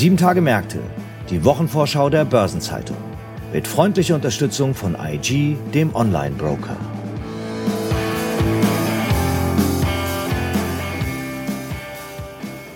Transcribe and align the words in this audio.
Sieben 0.00 0.16
Tage 0.16 0.40
Märkte, 0.40 0.78
die 1.28 1.44
Wochenvorschau 1.44 2.08
der 2.08 2.24
Börsenzeitung. 2.24 2.96
Mit 3.52 3.68
freundlicher 3.68 4.14
Unterstützung 4.14 4.74
von 4.74 4.96
IG, 4.98 5.58
dem 5.74 5.94
Online-Broker. 5.94 6.74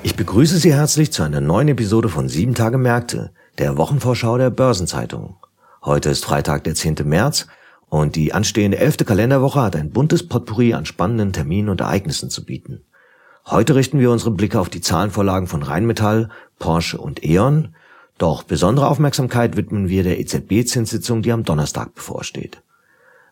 Ich 0.03 0.15
begrüße 0.17 0.59
Sie 0.59 0.75
herzlich 0.75 1.15
zu 1.15 1.23
einer 1.23 1.41
neuen 1.41 1.69
Episode 1.69 2.11
von 2.11 2.29
Sieben 2.29 2.55
Tage 2.55 2.77
Märkte, 2.77 3.33
der 3.57 3.79
Wochenvorschau 3.79 4.37
der 4.37 4.51
Börsenzeitung. 4.51 5.37
Heute 5.83 6.11
ist 6.11 6.27
Freitag, 6.27 6.65
der 6.65 6.75
10. 6.75 6.97
März 7.05 7.47
und 7.89 8.17
die 8.17 8.35
anstehende 8.35 8.77
elfte 8.77 9.07
Kalenderwoche 9.07 9.63
hat 9.63 9.77
ein 9.77 9.93
buntes 9.93 10.29
Potpourri 10.29 10.75
an 10.75 10.85
spannenden 10.85 11.33
Terminen 11.33 11.71
und 11.71 11.81
Ereignissen 11.81 12.29
zu 12.29 12.45
bieten. 12.45 12.83
Heute 13.47 13.75
richten 13.75 13.99
wir 13.99 14.11
unsere 14.11 14.31
Blicke 14.31 14.59
auf 14.59 14.71
die 14.71 14.81
Zahlenvorlagen 14.81 15.49
von 15.49 15.63
Rheinmetall, 15.63 16.31
Porsche 16.59 16.99
und 16.99 17.25
E.ON. 17.25 17.75
Doch 18.19 18.43
besondere 18.43 18.89
Aufmerksamkeit 18.89 19.57
widmen 19.57 19.89
wir 19.89 20.03
der 20.03 20.21
EZB-Zinssitzung, 20.21 21.23
die 21.23 21.33
am 21.33 21.45
Donnerstag 21.45 21.95
bevorsteht. 21.95 22.63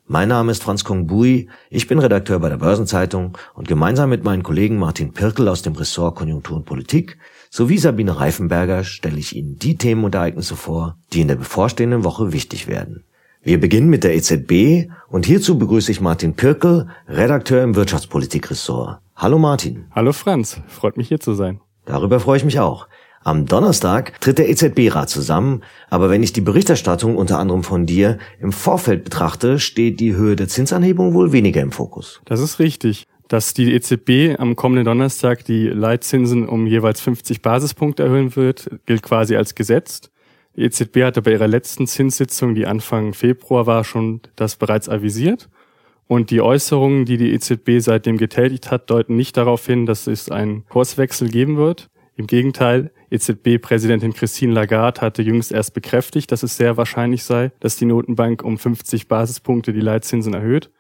Mein 0.09 0.29
Name 0.29 0.51
ist 0.51 0.65
Franz 0.65 0.83
Kong-Bui, 0.83 1.49
ich 1.71 1.87
bin 1.87 2.01
Redakteur 2.01 2.41
bei 2.41 2.49
der 2.49 2.57
Börsenzeitung 2.57 3.39
und 3.55 3.69
gemeinsam 3.69 4.11
mit 4.11 4.25
meinen 4.25 4.43
Kollegen 4.43 4.77
Martin 4.77 5.13
Pirkel 5.13 5.49
aus 5.49 5.63
dem 5.63 5.75
Ressort 5.75 6.17
Konjunktur 6.17 6.57
und 6.57 6.65
Politik 6.65 7.19
sowie 7.51 7.79
Sabine 7.79 8.19
Reifenberger 8.19 8.83
stelle 8.83 9.19
ich 9.19 9.37
Ihnen 9.37 9.59
die 9.59 9.77
Themen 9.77 10.05
und 10.05 10.15
Ereignisse 10.15 10.57
vor, 10.57 10.97
die 11.13 11.21
in 11.21 11.29
der 11.29 11.37
bevorstehenden 11.37 12.03
Woche 12.03 12.33
wichtig 12.33 12.67
werden. 12.67 13.05
Wir 13.43 13.61
beginnen 13.61 13.91
mit 13.91 14.05
der 14.05 14.15
EZB 14.15 14.91
und 15.09 15.25
hierzu 15.25 15.59
begrüße 15.59 15.93
ich 15.93 16.01
Martin 16.01 16.35
Pirkel, 16.35 16.89
Redakteur 17.09 17.63
im 17.63 17.77
Wirtschaftspolitikressort. 17.77 19.01
Hallo 19.17 19.39
Martin. 19.39 19.87
Hallo 19.93 20.13
Franz, 20.13 20.61
freut 20.67 20.97
mich 20.97 21.09
hier 21.09 21.21
zu 21.21 21.35
sein. 21.35 21.61
Darüber 21.85 22.21
freue 22.21 22.37
ich 22.37 22.45
mich 22.45 22.59
auch. 22.59 22.89
Am 23.25 23.47
Donnerstag 23.47 24.21
tritt 24.21 24.39
der 24.39 24.49
EZB-Rat 24.49 25.09
zusammen, 25.09 25.63
aber 25.91 26.11
wenn 26.11 26.25
ich 26.25 26.33
die 26.33 26.41
Berichterstattung 26.41 27.17
unter 27.17 27.39
anderem 27.39 27.63
von 27.63 27.87
dir 27.87 28.19
im 28.41 28.51
Vorfeld 28.51 29.05
betrachte, 29.05 29.61
steht 29.61 30.01
die 30.01 30.17
Höhe 30.17 30.35
der 30.35 30.49
Zinsanhebung 30.49 31.15
wohl 31.15 31.31
weniger 31.31 31.61
im 31.61 31.71
Fokus. 31.71 32.21
Das 32.25 32.41
ist 32.41 32.59
richtig. 32.59 33.07
Dass 33.29 33.55
die 33.55 33.73
EZB 33.73 34.39
am 34.41 34.57
kommenden 34.57 34.85
Donnerstag 34.85 35.45
die 35.45 35.69
Leitzinsen 35.69 36.49
um 36.49 36.67
jeweils 36.67 37.01
50 37.01 37.43
Basispunkte 37.43 38.03
erhöhen 38.03 38.35
wird, 38.35 38.69
gilt 38.87 39.03
quasi 39.03 39.37
als 39.37 39.55
gesetzt. 39.55 40.11
Die 40.57 40.63
EZB 40.63 41.05
hatte 41.05 41.23
bei 41.23 41.31
ihrer 41.31 41.49
letzten 41.49 41.87
Zinssitzung, 41.87 42.55
die 42.55 42.67
Anfang 42.67 43.15
Februar 43.15 43.67
war, 43.67 43.85
schon 43.85 44.21
das 44.35 44.57
bereits 44.57 44.89
avisiert. 44.89 45.49
Und 46.09 46.31
die 46.31 46.43
Äußerungen, 46.43 47.05
die 47.05 47.17
die 47.17 47.33
EZB 47.33 47.79
seitdem 47.79 48.19
getätigt 48.19 48.71
hat, 48.71 48.91
deuten 48.91 49.17
nicht 49.17 49.37
darauf 49.37 49.65
hin, 49.65 49.87
dass 49.87 50.09
es 50.09 50.31
einen 50.31 50.67
Kurswechsel 50.69 51.29
geben 51.29 51.57
wird. 51.57 51.89
Im 52.17 52.27
Gegenteil, 52.27 52.91
EZB-Präsidentin 53.11 54.13
Christine 54.13 54.53
Lagarde 54.53 55.01
hatte 55.01 55.23
jüngst 55.23 55.51
erst 55.51 55.73
bekräftigt, 55.73 56.31
dass 56.31 56.43
es 56.43 56.57
sehr 56.57 56.77
wahrscheinlich 56.77 57.25
sei, 57.25 57.53
dass 57.61 57.77
die 57.77 57.87
Notenbank 57.87 58.43
um 58.43 58.59
50 58.59 59.09
Basispunkte 59.09 59.73
die 59.73 59.81
Leitzinsen 59.81 60.35
erhöht. 60.35 60.71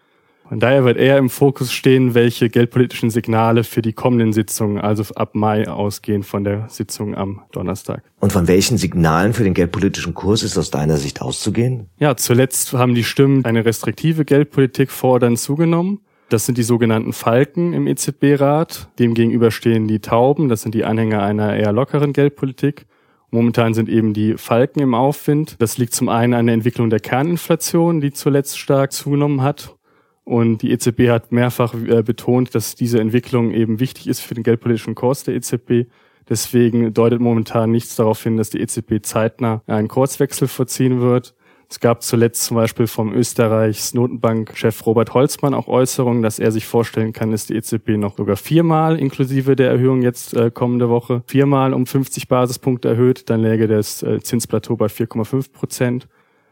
Von 0.52 0.60
daher 0.60 0.84
wird 0.84 0.98
eher 0.98 1.16
im 1.16 1.30
Fokus 1.30 1.72
stehen, 1.72 2.12
welche 2.12 2.50
geldpolitischen 2.50 3.08
Signale 3.08 3.64
für 3.64 3.80
die 3.80 3.94
kommenden 3.94 4.34
Sitzungen, 4.34 4.78
also 4.78 5.02
ab 5.14 5.34
Mai, 5.34 5.66
ausgehen 5.66 6.22
von 6.22 6.44
der 6.44 6.68
Sitzung 6.68 7.14
am 7.14 7.40
Donnerstag. 7.52 8.02
Und 8.20 8.32
von 8.32 8.48
welchen 8.48 8.76
Signalen 8.76 9.32
für 9.32 9.44
den 9.44 9.54
geldpolitischen 9.54 10.12
Kurs 10.12 10.42
ist 10.42 10.58
aus 10.58 10.70
deiner 10.70 10.98
Sicht 10.98 11.22
auszugehen? 11.22 11.88
Ja, 11.98 12.16
zuletzt 12.16 12.74
haben 12.74 12.94
die 12.94 13.04
Stimmen 13.04 13.46
eine 13.46 13.64
restriktive 13.64 14.26
Geldpolitik 14.26 14.90
fordern 14.90 15.38
zugenommen. 15.38 16.00
Das 16.32 16.46
sind 16.46 16.56
die 16.56 16.62
sogenannten 16.62 17.12
Falken 17.12 17.74
im 17.74 17.86
EZB-Rat. 17.86 18.88
Demgegenüber 18.98 19.50
stehen 19.50 19.86
die 19.86 20.00
Tauben. 20.00 20.48
Das 20.48 20.62
sind 20.62 20.74
die 20.74 20.86
Anhänger 20.86 21.22
einer 21.22 21.54
eher 21.54 21.72
lockeren 21.72 22.14
Geldpolitik. 22.14 22.86
Momentan 23.30 23.74
sind 23.74 23.90
eben 23.90 24.14
die 24.14 24.38
Falken 24.38 24.80
im 24.80 24.94
Aufwind. 24.94 25.56
Das 25.58 25.76
liegt 25.76 25.92
zum 25.92 26.08
einen 26.08 26.32
an 26.32 26.46
der 26.46 26.54
Entwicklung 26.54 26.88
der 26.88 27.00
Kerninflation, 27.00 28.00
die 28.00 28.12
zuletzt 28.12 28.58
stark 28.58 28.92
zugenommen 28.92 29.42
hat. 29.42 29.76
Und 30.24 30.62
die 30.62 30.70
EZB 30.70 31.10
hat 31.10 31.32
mehrfach 31.32 31.74
äh, 31.74 32.02
betont, 32.02 32.54
dass 32.54 32.76
diese 32.76 32.98
Entwicklung 32.98 33.50
eben 33.50 33.78
wichtig 33.78 34.08
ist 34.08 34.20
für 34.20 34.32
den 34.32 34.42
geldpolitischen 34.42 34.94
Kurs 34.94 35.24
der 35.24 35.34
EZB. 35.34 35.90
Deswegen 36.30 36.94
deutet 36.94 37.20
momentan 37.20 37.70
nichts 37.70 37.94
darauf 37.96 38.22
hin, 38.22 38.38
dass 38.38 38.48
die 38.48 38.60
EZB 38.60 39.02
zeitnah 39.02 39.60
einen 39.66 39.88
Kurswechsel 39.88 40.48
vorziehen 40.48 41.02
wird. 41.02 41.34
Es 41.72 41.80
gab 41.80 42.02
zuletzt 42.02 42.44
zum 42.44 42.58
Beispiel 42.58 42.86
vom 42.86 43.14
Österreichs 43.14 43.94
Notenbankchef 43.94 44.84
Robert 44.84 45.14
Holzmann 45.14 45.54
auch 45.54 45.68
Äußerungen, 45.68 46.22
dass 46.22 46.38
er 46.38 46.52
sich 46.52 46.66
vorstellen 46.66 47.14
kann, 47.14 47.30
dass 47.30 47.46
die 47.46 47.54
EZB 47.54 47.96
noch 47.96 48.18
sogar 48.18 48.36
viermal 48.36 48.98
inklusive 48.98 49.56
der 49.56 49.70
Erhöhung 49.70 50.02
jetzt 50.02 50.34
äh, 50.34 50.50
kommende 50.50 50.90
Woche 50.90 51.22
viermal 51.26 51.72
um 51.72 51.86
50 51.86 52.28
Basispunkte 52.28 52.88
erhöht. 52.88 53.30
Dann 53.30 53.40
läge 53.40 53.68
das 53.68 54.02
äh, 54.02 54.20
Zinsplateau 54.20 54.76
bei 54.76 54.88
4,5 54.88 55.50
Prozent. 55.50 56.08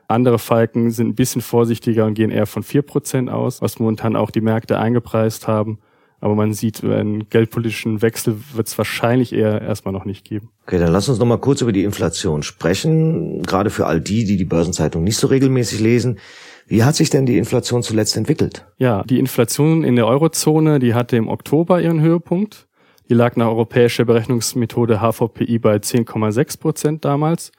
Andere 0.09 0.39
Falken 0.39 0.91
sind 0.91 1.09
ein 1.09 1.15
bisschen 1.17 1.43
vorsichtiger 1.43 2.07
und 2.07 2.15
gehen 2.15 2.31
eher 2.31 2.47
von 2.47 2.63
vier 2.63 2.81
Prozent 2.81 3.29
aus, 3.29 3.61
was 3.61 3.79
momentan 3.79 4.17
auch 4.17 4.31
die 4.31 4.41
Märkte 4.41 4.79
eingepreist 4.79 5.47
haben. 5.47 5.81
Aber 6.21 6.35
man 6.35 6.53
sieht, 6.53 6.85
einen 6.85 7.29
geldpolitischen 7.31 8.03
Wechsel 8.03 8.37
wird 8.53 8.69
es 8.69 8.77
wahrscheinlich 8.77 9.33
eher 9.33 9.63
erstmal 9.63 9.93
noch 9.93 10.05
nicht 10.05 10.25
geben. 10.25 10.51
Okay, 10.67 10.79
dann 10.79 10.93
lass 10.93 11.09
uns 11.09 11.19
noch 11.19 11.27
mal 11.27 11.39
kurz 11.39 11.63
über 11.63 11.73
die 11.73 11.85
Inflation 11.85 12.43
sprechen. 12.43 13.43
Gerade 13.43 13.71
für 13.71 13.87
all 13.87 14.01
die, 14.01 14.25
die 14.25 14.37
die 14.37 14.45
Börsenzeitung 14.45 15.03
nicht 15.03 15.17
so 15.17 15.29
regelmäßig 15.29 15.81
lesen. 15.81 16.19
Wie 16.67 16.85
hat 16.85 16.95
sich 16.95 17.11
denn 17.11 17.27
die 17.27 17.39
Inflation 17.39 17.83
zuletzt 17.83 18.17
entwickelt? 18.17 18.67
Ja, 18.79 19.03
die 19.05 19.19
Inflation 19.19 19.83
in 19.83 19.97
der 19.97 20.07
Eurozone, 20.07 20.79
die 20.79 20.95
hatte 20.95 21.17
im 21.17 21.29
Oktober 21.29 21.81
ihren 21.81 22.01
Höhepunkt. 22.01 22.69
Die 23.09 23.15
lag 23.15 23.35
nach 23.37 23.49
europäischer 23.49 24.05
Berechnungsmethode 24.05 25.01
HVPI 25.01 25.59
bei 25.59 25.77
10,6 25.77 26.61
Prozent 26.61 27.05
damals 27.05 27.51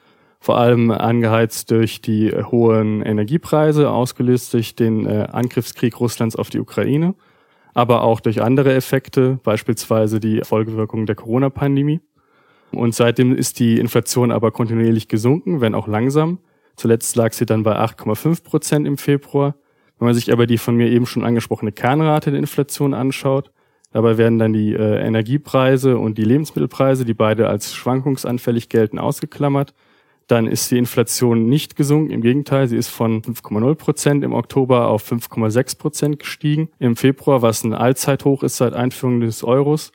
vor 0.41 0.57
allem 0.57 0.89
angeheizt 0.89 1.69
durch 1.69 2.01
die 2.01 2.31
hohen 2.31 3.03
Energiepreise, 3.03 3.91
ausgelöst 3.91 4.53
durch 4.55 4.75
den 4.75 5.05
äh, 5.05 5.27
Angriffskrieg 5.31 5.99
Russlands 5.99 6.35
auf 6.35 6.49
die 6.49 6.59
Ukraine, 6.59 7.13
aber 7.73 8.03
auch 8.03 8.19
durch 8.19 8.41
andere 8.41 8.73
Effekte, 8.73 9.39
beispielsweise 9.43 10.19
die 10.19 10.41
Folgewirkungen 10.43 11.05
der 11.05 11.15
Corona-Pandemie. 11.15 12.01
Und 12.71 12.95
seitdem 12.95 13.35
ist 13.35 13.59
die 13.59 13.79
Inflation 13.79 14.31
aber 14.31 14.51
kontinuierlich 14.51 15.07
gesunken, 15.07 15.61
wenn 15.61 15.75
auch 15.75 15.87
langsam. 15.87 16.39
Zuletzt 16.75 17.15
lag 17.15 17.33
sie 17.33 17.45
dann 17.45 17.63
bei 17.63 17.77
8,5 17.77 18.43
Prozent 18.43 18.87
im 18.87 18.97
Februar. 18.97 19.55
Wenn 19.99 20.07
man 20.07 20.15
sich 20.15 20.31
aber 20.31 20.47
die 20.47 20.57
von 20.57 20.75
mir 20.75 20.87
eben 20.87 21.05
schon 21.05 21.23
angesprochene 21.23 21.71
Kernrate 21.71 22.31
der 22.31 22.39
Inflation 22.39 22.93
anschaut, 22.93 23.51
dabei 23.91 24.17
werden 24.17 24.39
dann 24.39 24.53
die 24.53 24.73
äh, 24.73 25.05
Energiepreise 25.05 25.97
und 25.97 26.17
die 26.17 26.23
Lebensmittelpreise, 26.23 27.05
die 27.05 27.13
beide 27.13 27.49
als 27.49 27.73
schwankungsanfällig 27.75 28.69
gelten, 28.69 28.99
ausgeklammert 28.99 29.73
dann 30.31 30.47
ist 30.47 30.71
die 30.71 30.77
Inflation 30.77 31.49
nicht 31.49 31.75
gesunken. 31.75 32.11
Im 32.11 32.21
Gegenteil, 32.21 32.67
sie 32.67 32.77
ist 32.77 32.87
von 32.87 33.21
5,0 33.21 33.75
Prozent 33.75 34.23
im 34.23 34.33
Oktober 34.33 34.87
auf 34.87 35.11
5,6 35.11 35.77
Prozent 35.77 36.19
gestiegen 36.19 36.69
im 36.79 36.95
Februar, 36.95 37.41
was 37.41 37.63
ein 37.63 37.73
Allzeithoch 37.73 38.41
ist 38.43 38.57
seit 38.57 38.73
Einführung 38.73 39.19
des 39.19 39.43
Euros. 39.43 39.91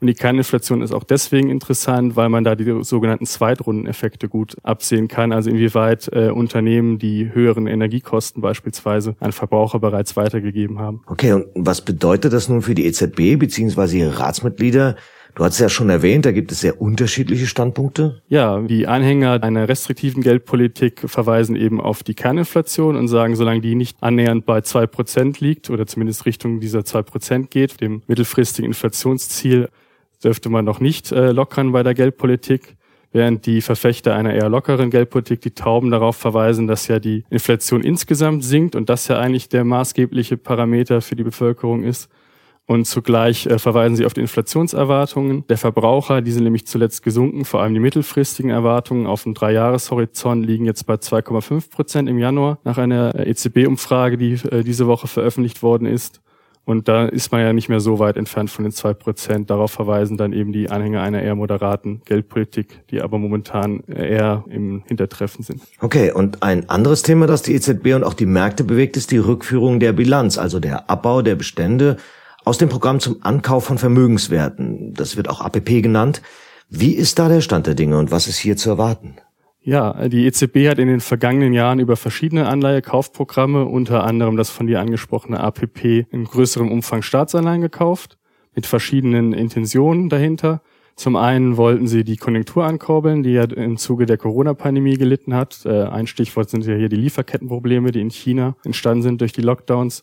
Und 0.00 0.06
die 0.06 0.14
Kerninflation 0.14 0.80
ist 0.80 0.92
auch 0.92 1.02
deswegen 1.02 1.50
interessant, 1.50 2.14
weil 2.14 2.28
man 2.28 2.44
da 2.44 2.54
die 2.54 2.84
sogenannten 2.84 3.26
Zweitrundeneffekte 3.26 4.28
gut 4.28 4.56
absehen 4.62 5.08
kann. 5.08 5.32
Also 5.32 5.50
inwieweit 5.50 6.08
äh, 6.12 6.30
Unternehmen 6.30 6.98
die 6.98 7.32
höheren 7.32 7.66
Energiekosten 7.66 8.40
beispielsweise 8.40 9.16
an 9.18 9.32
Verbraucher 9.32 9.80
bereits 9.80 10.16
weitergegeben 10.16 10.78
haben. 10.78 11.00
Okay, 11.06 11.32
und 11.32 11.46
was 11.54 11.80
bedeutet 11.80 12.32
das 12.32 12.48
nun 12.48 12.62
für 12.62 12.76
die 12.76 12.86
EZB 12.86 13.38
bzw. 13.38 13.98
ihre 13.98 14.20
Ratsmitglieder? 14.20 14.94
Du 15.38 15.44
hast 15.44 15.60
ja 15.60 15.68
schon 15.68 15.88
erwähnt, 15.88 16.26
da 16.26 16.32
gibt 16.32 16.50
es 16.50 16.62
sehr 16.62 16.80
unterschiedliche 16.80 17.46
Standpunkte. 17.46 18.22
Ja, 18.26 18.60
die 18.60 18.88
Anhänger 18.88 19.40
einer 19.40 19.68
restriktiven 19.68 20.20
Geldpolitik 20.20 21.08
verweisen 21.08 21.54
eben 21.54 21.80
auf 21.80 22.02
die 22.02 22.14
Kerninflation 22.14 22.96
und 22.96 23.06
sagen, 23.06 23.36
solange 23.36 23.60
die 23.60 23.76
nicht 23.76 23.98
annähernd 24.00 24.46
bei 24.46 24.62
zwei 24.62 24.88
Prozent 24.88 25.38
liegt 25.38 25.70
oder 25.70 25.86
zumindest 25.86 26.26
Richtung 26.26 26.58
dieser 26.58 26.84
zwei 26.84 27.02
Prozent 27.02 27.52
geht, 27.52 27.80
dem 27.80 28.02
mittelfristigen 28.08 28.66
Inflationsziel, 28.66 29.68
dürfte 30.24 30.48
man 30.48 30.64
noch 30.64 30.80
nicht 30.80 31.12
äh, 31.12 31.30
lockern 31.30 31.70
bei 31.70 31.84
der 31.84 31.94
Geldpolitik 31.94 32.74
während 33.12 33.46
die 33.46 33.60
Verfechter 33.60 34.16
einer 34.16 34.34
eher 34.34 34.48
lockeren 34.48 34.90
Geldpolitik, 34.90 35.40
die 35.40 35.52
Tauben 35.52 35.92
darauf 35.92 36.16
verweisen, 36.16 36.66
dass 36.66 36.88
ja 36.88 36.98
die 36.98 37.24
Inflation 37.30 37.84
insgesamt 37.84 38.42
sinkt 38.42 38.74
und 38.74 38.90
das 38.90 39.06
ja 39.06 39.20
eigentlich 39.20 39.48
der 39.48 39.62
maßgebliche 39.62 40.36
Parameter 40.36 41.00
für 41.00 41.14
die 41.14 41.22
Bevölkerung 41.22 41.84
ist. 41.84 42.10
Und 42.70 42.84
zugleich 42.84 43.46
äh, 43.46 43.58
verweisen 43.58 43.96
sie 43.96 44.04
auf 44.04 44.12
die 44.12 44.20
Inflationserwartungen 44.20 45.46
der 45.48 45.56
Verbraucher. 45.56 46.20
Die 46.20 46.32
sind 46.32 46.44
nämlich 46.44 46.66
zuletzt 46.66 47.02
gesunken. 47.02 47.46
Vor 47.46 47.62
allem 47.62 47.72
die 47.72 47.80
mittelfristigen 47.80 48.50
Erwartungen 48.50 49.06
auf 49.06 49.22
dem 49.22 49.32
Dreijahreshorizont 49.32 50.44
liegen 50.44 50.66
jetzt 50.66 50.84
bei 50.84 50.96
2,5 50.96 51.70
Prozent 51.70 52.10
im 52.10 52.18
Januar 52.18 52.58
nach 52.64 52.76
einer 52.76 53.14
äh, 53.14 53.30
EZB-Umfrage, 53.30 54.18
die 54.18 54.34
äh, 54.34 54.62
diese 54.64 54.86
Woche 54.86 55.08
veröffentlicht 55.08 55.62
worden 55.62 55.86
ist. 55.86 56.20
Und 56.66 56.88
da 56.88 57.06
ist 57.06 57.32
man 57.32 57.40
ja 57.40 57.54
nicht 57.54 57.70
mehr 57.70 57.80
so 57.80 58.00
weit 58.00 58.18
entfernt 58.18 58.50
von 58.50 58.64
den 58.64 58.72
zwei 58.72 58.92
Prozent. 58.92 59.48
Darauf 59.48 59.70
verweisen 59.70 60.18
dann 60.18 60.34
eben 60.34 60.52
die 60.52 60.68
Anhänger 60.68 61.00
einer 61.00 61.22
eher 61.22 61.36
moderaten 61.36 62.02
Geldpolitik, 62.04 62.86
die 62.90 63.00
aber 63.00 63.16
momentan 63.16 63.82
eher 63.84 64.44
im 64.50 64.82
Hintertreffen 64.86 65.42
sind. 65.42 65.62
Okay, 65.80 66.12
und 66.12 66.42
ein 66.42 66.68
anderes 66.68 67.02
Thema, 67.02 67.26
das 67.26 67.40
die 67.40 67.54
EZB 67.54 67.94
und 67.94 68.04
auch 68.04 68.12
die 68.12 68.26
Märkte 68.26 68.64
bewegt, 68.64 68.98
ist 68.98 69.10
die 69.10 69.16
Rückführung 69.16 69.80
der 69.80 69.94
Bilanz, 69.94 70.36
also 70.36 70.60
der 70.60 70.90
Abbau 70.90 71.22
der 71.22 71.36
Bestände 71.36 71.96
aus 72.44 72.58
dem 72.58 72.68
Programm 72.68 73.00
zum 73.00 73.18
Ankauf 73.22 73.64
von 73.64 73.78
Vermögenswerten. 73.78 74.94
Das 74.94 75.16
wird 75.16 75.28
auch 75.28 75.40
APP 75.40 75.82
genannt. 75.82 76.22
Wie 76.70 76.92
ist 76.92 77.18
da 77.18 77.28
der 77.28 77.40
Stand 77.40 77.66
der 77.66 77.74
Dinge 77.74 77.98
und 77.98 78.10
was 78.10 78.26
ist 78.26 78.38
hier 78.38 78.56
zu 78.56 78.70
erwarten? 78.70 79.16
Ja, 79.60 80.08
die 80.08 80.24
EZB 80.26 80.68
hat 80.68 80.78
in 80.78 80.88
den 80.88 81.00
vergangenen 81.00 81.52
Jahren 81.52 81.78
über 81.78 81.96
verschiedene 81.96 82.46
Anleihekaufprogramme, 82.46 83.66
unter 83.66 84.04
anderem 84.04 84.36
das 84.36 84.50
von 84.50 84.66
dir 84.66 84.80
angesprochene 84.80 85.40
APP, 85.40 86.06
in 86.10 86.24
größerem 86.24 86.70
Umfang 86.70 87.02
Staatsanleihen 87.02 87.60
gekauft, 87.60 88.16
mit 88.54 88.66
verschiedenen 88.66 89.32
Intentionen 89.32 90.08
dahinter. 90.08 90.62
Zum 90.96 91.16
einen 91.16 91.56
wollten 91.56 91.86
sie 91.86 92.02
die 92.02 92.16
Konjunktur 92.16 92.64
ankurbeln, 92.64 93.22
die 93.22 93.32
ja 93.32 93.44
im 93.44 93.76
Zuge 93.76 94.06
der 94.06 94.16
Corona-Pandemie 94.16 94.96
gelitten 94.96 95.34
hat. 95.34 95.64
Äh, 95.64 95.84
ein 95.84 96.06
Stichwort 96.06 96.50
sind 96.50 96.66
ja 96.66 96.74
hier 96.74 96.88
die 96.88 96.96
Lieferkettenprobleme, 96.96 97.92
die 97.92 98.00
in 98.00 98.10
China 98.10 98.56
entstanden 98.64 99.02
sind 99.02 99.20
durch 99.20 99.32
die 99.32 99.42
Lockdowns. 99.42 100.02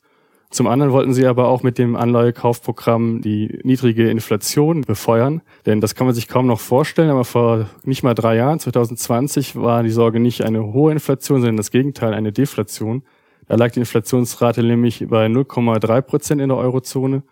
Zum 0.51 0.68
anderen 0.68 0.92
wollten 0.92 1.13
sie 1.13 1.25
aber 1.25 1.47
auch 1.47 1.63
mit 1.63 1.77
dem 1.77 1.95
Anleihekaufprogramm 1.95 3.21
die 3.21 3.59
niedrige 3.63 4.09
Inflation 4.09 4.81
befeuern. 4.81 5.42
Denn 5.65 5.81
das 5.81 5.95
kann 5.95 6.07
man 6.07 6.15
sich 6.15 6.27
kaum 6.27 6.47
noch 6.47 6.59
vorstellen, 6.59 7.09
aber 7.09 7.25
vor 7.25 7.69
nicht 7.83 8.03
mal 8.03 8.13
drei 8.13 8.38
Jahren, 8.38 8.59
2020, 8.59 9.56
war 9.56 9.83
die 9.83 9.89
Sorge 9.89 10.19
nicht 10.19 10.44
eine 10.44 10.71
hohe 10.71 10.92
Inflation, 10.92 11.42
sondern 11.42 11.57
das 11.57 11.71
Gegenteil, 11.71 12.13
eine 12.13 12.31
Deflation. 12.31 13.03
Da 13.47 13.56
lag 13.56 13.71
die 13.71 13.80
Inflationsrate 13.80 14.63
nämlich 14.63 15.06
bei 15.09 15.25
0,3 15.27 16.01
Prozent 16.01 16.42
in 16.42 16.50
der 16.50 16.57
Eurozone. 16.57 17.24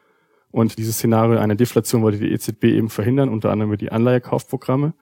Und 0.52 0.78
dieses 0.78 0.98
Szenario 0.98 1.40
einer 1.40 1.56
Deflation 1.56 2.04
wollte 2.04 2.20
die 2.20 2.32
EZB 2.32 2.66
eben 2.66 2.90
verhindern, 2.90 3.30
unter 3.30 3.52
anderem 3.52 3.72
mit 3.72 3.82
die 3.82 3.92
Anleihekaufprogramme. 3.92 4.94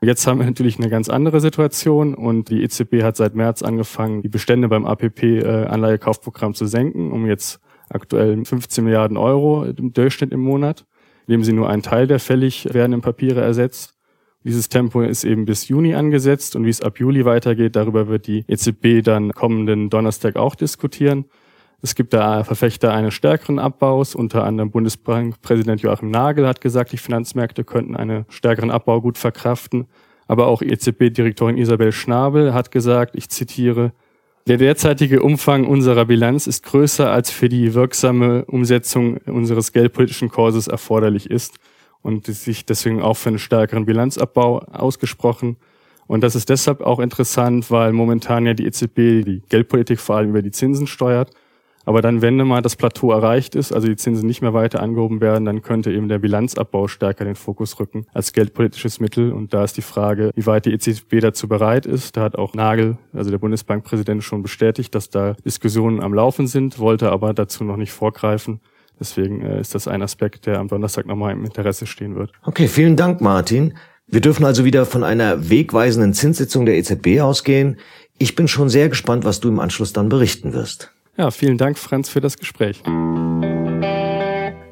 Jetzt 0.00 0.26
haben 0.26 0.38
wir 0.38 0.46
natürlich 0.46 0.78
eine 0.78 0.90
ganz 0.90 1.08
andere 1.08 1.40
Situation 1.40 2.14
und 2.14 2.50
die 2.50 2.62
EZB 2.62 3.02
hat 3.02 3.16
seit 3.16 3.34
März 3.34 3.62
angefangen, 3.62 4.22
die 4.22 4.28
Bestände 4.28 4.68
beim 4.68 4.84
APP-Anleihekaufprogramm 4.84 6.52
äh, 6.52 6.54
zu 6.54 6.66
senken, 6.66 7.10
um 7.10 7.26
jetzt 7.26 7.60
aktuell 7.88 8.44
15 8.44 8.84
Milliarden 8.84 9.16
Euro 9.16 9.64
im 9.64 9.92
Durchschnitt 9.92 10.32
im 10.32 10.40
Monat, 10.40 10.84
indem 11.26 11.44
sie 11.44 11.52
nur 11.52 11.68
einen 11.68 11.82
Teil 11.82 12.06
der 12.06 12.18
fällig 12.18 12.68
werdenden 12.72 13.00
Papiere 13.00 13.40
ersetzt. 13.40 13.94
Dieses 14.42 14.68
Tempo 14.68 15.00
ist 15.00 15.24
eben 15.24 15.46
bis 15.46 15.68
Juni 15.68 15.94
angesetzt 15.94 16.54
und 16.54 16.66
wie 16.66 16.70
es 16.70 16.82
ab 16.82 17.00
Juli 17.00 17.24
weitergeht, 17.24 17.76
darüber 17.76 18.08
wird 18.08 18.26
die 18.26 18.44
EZB 18.46 19.02
dann 19.02 19.32
kommenden 19.32 19.88
Donnerstag 19.88 20.36
auch 20.36 20.54
diskutieren. 20.54 21.24
Es 21.84 21.94
gibt 21.94 22.14
da 22.14 22.44
Verfechter 22.44 22.94
eines 22.94 23.12
stärkeren 23.12 23.58
Abbaus, 23.58 24.14
unter 24.14 24.44
anderem 24.44 24.70
Bundesbankpräsident 24.70 25.82
Joachim 25.82 26.10
Nagel 26.10 26.46
hat 26.46 26.62
gesagt, 26.62 26.92
die 26.92 26.96
Finanzmärkte 26.96 27.62
könnten 27.62 27.94
einen 27.94 28.24
stärkeren 28.30 28.70
Abbau 28.70 29.02
gut 29.02 29.18
verkraften. 29.18 29.84
Aber 30.26 30.46
auch 30.46 30.62
EZB-Direktorin 30.62 31.58
Isabel 31.58 31.92
Schnabel 31.92 32.54
hat 32.54 32.70
gesagt, 32.70 33.14
ich 33.16 33.28
zitiere, 33.28 33.92
der 34.46 34.56
derzeitige 34.56 35.20
Umfang 35.20 35.66
unserer 35.66 36.06
Bilanz 36.06 36.46
ist 36.46 36.62
größer, 36.62 37.10
als 37.10 37.30
für 37.30 37.50
die 37.50 37.74
wirksame 37.74 38.46
Umsetzung 38.46 39.18
unseres 39.26 39.72
geldpolitischen 39.72 40.30
Kurses 40.30 40.68
erforderlich 40.68 41.28
ist 41.30 41.58
und 42.00 42.24
sich 42.24 42.64
deswegen 42.64 43.02
auch 43.02 43.18
für 43.18 43.28
einen 43.28 43.38
stärkeren 43.38 43.84
Bilanzabbau 43.84 44.60
ausgesprochen. 44.72 45.58
Und 46.06 46.22
das 46.22 46.34
ist 46.34 46.48
deshalb 46.48 46.80
auch 46.80 46.98
interessant, 46.98 47.70
weil 47.70 47.92
momentan 47.92 48.46
ja 48.46 48.54
die 48.54 48.64
EZB 48.64 49.22
die 49.22 49.42
Geldpolitik 49.50 50.00
vor 50.00 50.16
allem 50.16 50.30
über 50.30 50.40
die 50.40 50.50
Zinsen 50.50 50.86
steuert 50.86 51.30
aber 51.84 52.02
dann, 52.02 52.22
wenn 52.22 52.36
mal 52.36 52.62
das 52.62 52.76
Plateau 52.76 53.12
erreicht 53.12 53.54
ist, 53.54 53.72
also 53.72 53.86
die 53.86 53.96
Zinsen 53.96 54.26
nicht 54.26 54.42
mehr 54.42 54.54
weiter 54.54 54.82
angehoben 54.82 55.20
werden, 55.20 55.44
dann 55.44 55.62
könnte 55.62 55.92
eben 55.92 56.08
der 56.08 56.18
Bilanzabbau 56.18 56.88
stärker 56.88 57.24
den 57.24 57.34
Fokus 57.34 57.78
rücken 57.78 58.06
als 58.12 58.32
geldpolitisches 58.32 59.00
Mittel. 59.00 59.32
Und 59.32 59.52
da 59.52 59.64
ist 59.64 59.76
die 59.76 59.82
Frage, 59.82 60.30
wie 60.34 60.46
weit 60.46 60.66
die 60.66 60.72
EZB 60.72 61.20
dazu 61.20 61.48
bereit 61.48 61.86
ist. 61.86 62.16
Da 62.16 62.22
hat 62.22 62.36
auch 62.36 62.54
Nagel, 62.54 62.96
also 63.12 63.30
der 63.30 63.38
Bundesbankpräsident, 63.38 64.24
schon 64.24 64.42
bestätigt, 64.42 64.94
dass 64.94 65.10
da 65.10 65.34
Diskussionen 65.44 66.00
am 66.00 66.14
Laufen 66.14 66.46
sind, 66.46 66.78
wollte 66.78 67.10
aber 67.10 67.34
dazu 67.34 67.64
noch 67.64 67.76
nicht 67.76 67.92
vorgreifen. 67.92 68.60
Deswegen 68.98 69.42
äh, 69.42 69.60
ist 69.60 69.74
das 69.74 69.88
ein 69.88 70.02
Aspekt, 70.02 70.46
der 70.46 70.60
am 70.60 70.68
Donnerstag 70.68 71.06
nochmal 71.06 71.32
im 71.32 71.44
Interesse 71.44 71.86
stehen 71.86 72.14
wird. 72.14 72.32
Okay, 72.44 72.68
vielen 72.68 72.96
Dank, 72.96 73.20
Martin. 73.20 73.74
Wir 74.06 74.20
dürfen 74.20 74.44
also 74.44 74.64
wieder 74.64 74.86
von 74.86 75.02
einer 75.02 75.50
wegweisenden 75.50 76.12
Zinssitzung 76.12 76.66
der 76.66 76.76
EZB 76.76 77.20
ausgehen. 77.20 77.78
Ich 78.18 78.34
bin 78.36 78.48
schon 78.48 78.68
sehr 78.68 78.88
gespannt, 78.88 79.24
was 79.24 79.40
du 79.40 79.48
im 79.48 79.58
Anschluss 79.58 79.92
dann 79.92 80.08
berichten 80.08 80.52
wirst. 80.52 80.93
Ja, 81.16 81.30
vielen 81.30 81.58
Dank, 81.58 81.78
Franz, 81.78 82.08
für 82.08 82.20
das 82.20 82.38
Gespräch. 82.38 82.82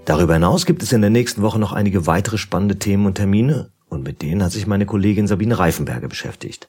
Darüber 0.05 0.35
hinaus 0.35 0.67
gibt 0.67 0.83
es 0.83 0.93
in 0.93 1.01
der 1.01 1.11
nächsten 1.11 1.43
Woche 1.43 1.61
noch 1.61 1.73
einige 1.73 2.09
weitere 2.09 2.37
spannende 2.37 2.81
Themen 2.81 3.07
und 3.07 3.15
Termine 3.15 3.71
und 3.89 4.03
mit 4.03 4.23
denen 4.23 4.43
hat 4.43 4.51
sich 4.51 4.67
meine 4.67 4.85
Kollegin 4.85 5.29
Sabine 5.29 5.59
Reifenberger 5.59 6.09
beschäftigt. 6.09 6.69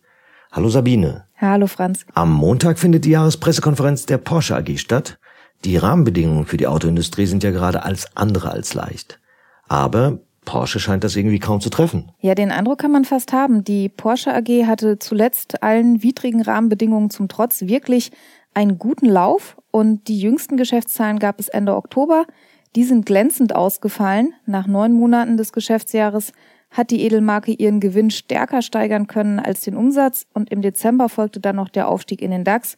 Hallo 0.51 0.69
Sabine. 0.69 1.25
Hallo 1.37 1.65
Franz. 1.65 2.05
Am 2.13 2.31
Montag 2.31 2.77
findet 2.77 3.05
die 3.05 3.09
Jahrespressekonferenz 3.09 4.05
der 4.05 4.19
Porsche 4.19 4.55
AG 4.55 4.77
statt. 4.77 5.17
Die 5.65 5.77
Rahmenbedingungen 5.77 6.45
für 6.45 6.57
die 6.57 6.67
Autoindustrie 6.67 7.25
sind 7.25 7.41
ja 7.43 7.49
gerade 7.49 7.83
alles 7.83 8.15
andere 8.15 8.51
als 8.51 8.75
leicht. 8.75 9.19
Aber 9.67 10.19
Porsche 10.45 10.79
scheint 10.79 11.03
das 11.03 11.15
irgendwie 11.15 11.39
kaum 11.39 11.61
zu 11.61 11.71
treffen. 11.71 12.11
Ja, 12.19 12.35
den 12.35 12.51
Eindruck 12.51 12.79
kann 12.79 12.91
man 12.91 13.05
fast 13.05 13.33
haben. 13.33 13.63
Die 13.63 13.89
Porsche 13.89 14.35
AG 14.35 14.67
hatte 14.67 14.99
zuletzt 14.99 15.63
allen 15.63 16.03
widrigen 16.03 16.41
Rahmenbedingungen 16.41 17.09
zum 17.09 17.29
Trotz 17.29 17.61
wirklich 17.61 18.11
einen 18.53 18.77
guten 18.79 19.07
Lauf 19.07 19.57
und 19.71 20.07
die 20.07 20.19
jüngsten 20.19 20.57
Geschäftszahlen 20.57 21.19
gab 21.19 21.39
es 21.39 21.49
Ende 21.49 21.75
Oktober. 21.75 22.25
Die 22.75 22.83
sind 22.83 23.05
glänzend 23.05 23.55
ausgefallen. 23.55 24.33
Nach 24.45 24.67
neun 24.67 24.93
Monaten 24.93 25.37
des 25.37 25.53
Geschäftsjahres 25.53 26.33
hat 26.71 26.89
die 26.89 27.01
Edelmarke 27.03 27.51
ihren 27.51 27.79
Gewinn 27.79 28.09
stärker 28.09 28.61
steigern 28.61 29.07
können 29.07 29.39
als 29.39 29.61
den 29.61 29.77
Umsatz 29.77 30.25
und 30.33 30.51
im 30.51 30.61
Dezember 30.61 31.07
folgte 31.07 31.39
dann 31.39 31.55
noch 31.55 31.69
der 31.69 31.87
Aufstieg 31.87 32.21
in 32.21 32.31
den 32.31 32.43
DAX. 32.43 32.75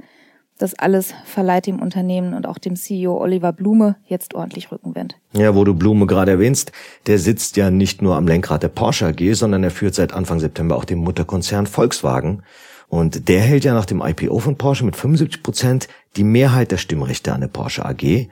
Das 0.58 0.74
alles 0.80 1.14
verleiht 1.26 1.68
dem 1.68 1.82
Unternehmen 1.82 2.34
und 2.34 2.48
auch 2.48 2.58
dem 2.58 2.78
CEO 2.78 3.18
Oliver 3.18 3.52
Blume 3.52 3.98
jetzt 4.06 4.36
ordentlich 4.36 4.72
Rückenwind. 4.72 5.18
Ja, 5.34 5.54
wo 5.54 5.66
du 5.66 5.74
Blume 5.74 6.06
gerade 6.06 6.32
erwähnst, 6.32 6.72
der 7.08 7.20
sitzt 7.20 7.58
ja 7.58 7.72
nicht 7.72 8.02
nur 8.02 8.16
am 8.16 8.26
Lenkrad 8.26 8.64
der 8.64 8.70
Porsche 8.70 9.08
AG, 9.08 9.34
sondern 9.34 9.64
er 9.64 9.72
führt 9.72 9.96
seit 9.96 10.14
Anfang 10.14 10.40
September 10.40 10.78
auch 10.78 10.86
den 10.86 11.00
Mutterkonzern 11.00 11.66
Volkswagen. 11.66 12.44
Und 12.88 13.28
der 13.28 13.42
hält 13.42 13.64
ja 13.64 13.74
nach 13.74 13.86
dem 13.86 14.02
IPO 14.02 14.40
von 14.40 14.58
Porsche 14.58 14.86
mit 14.86 14.96
75 14.96 15.44
Prozent 15.44 15.88
die 16.16 16.24
Mehrheit 16.24 16.72
der 16.72 16.78
Stimmrechte 16.78 17.34
an 17.34 17.42
der 17.42 17.48
Porsche 17.48 17.86
AG. 17.86 18.28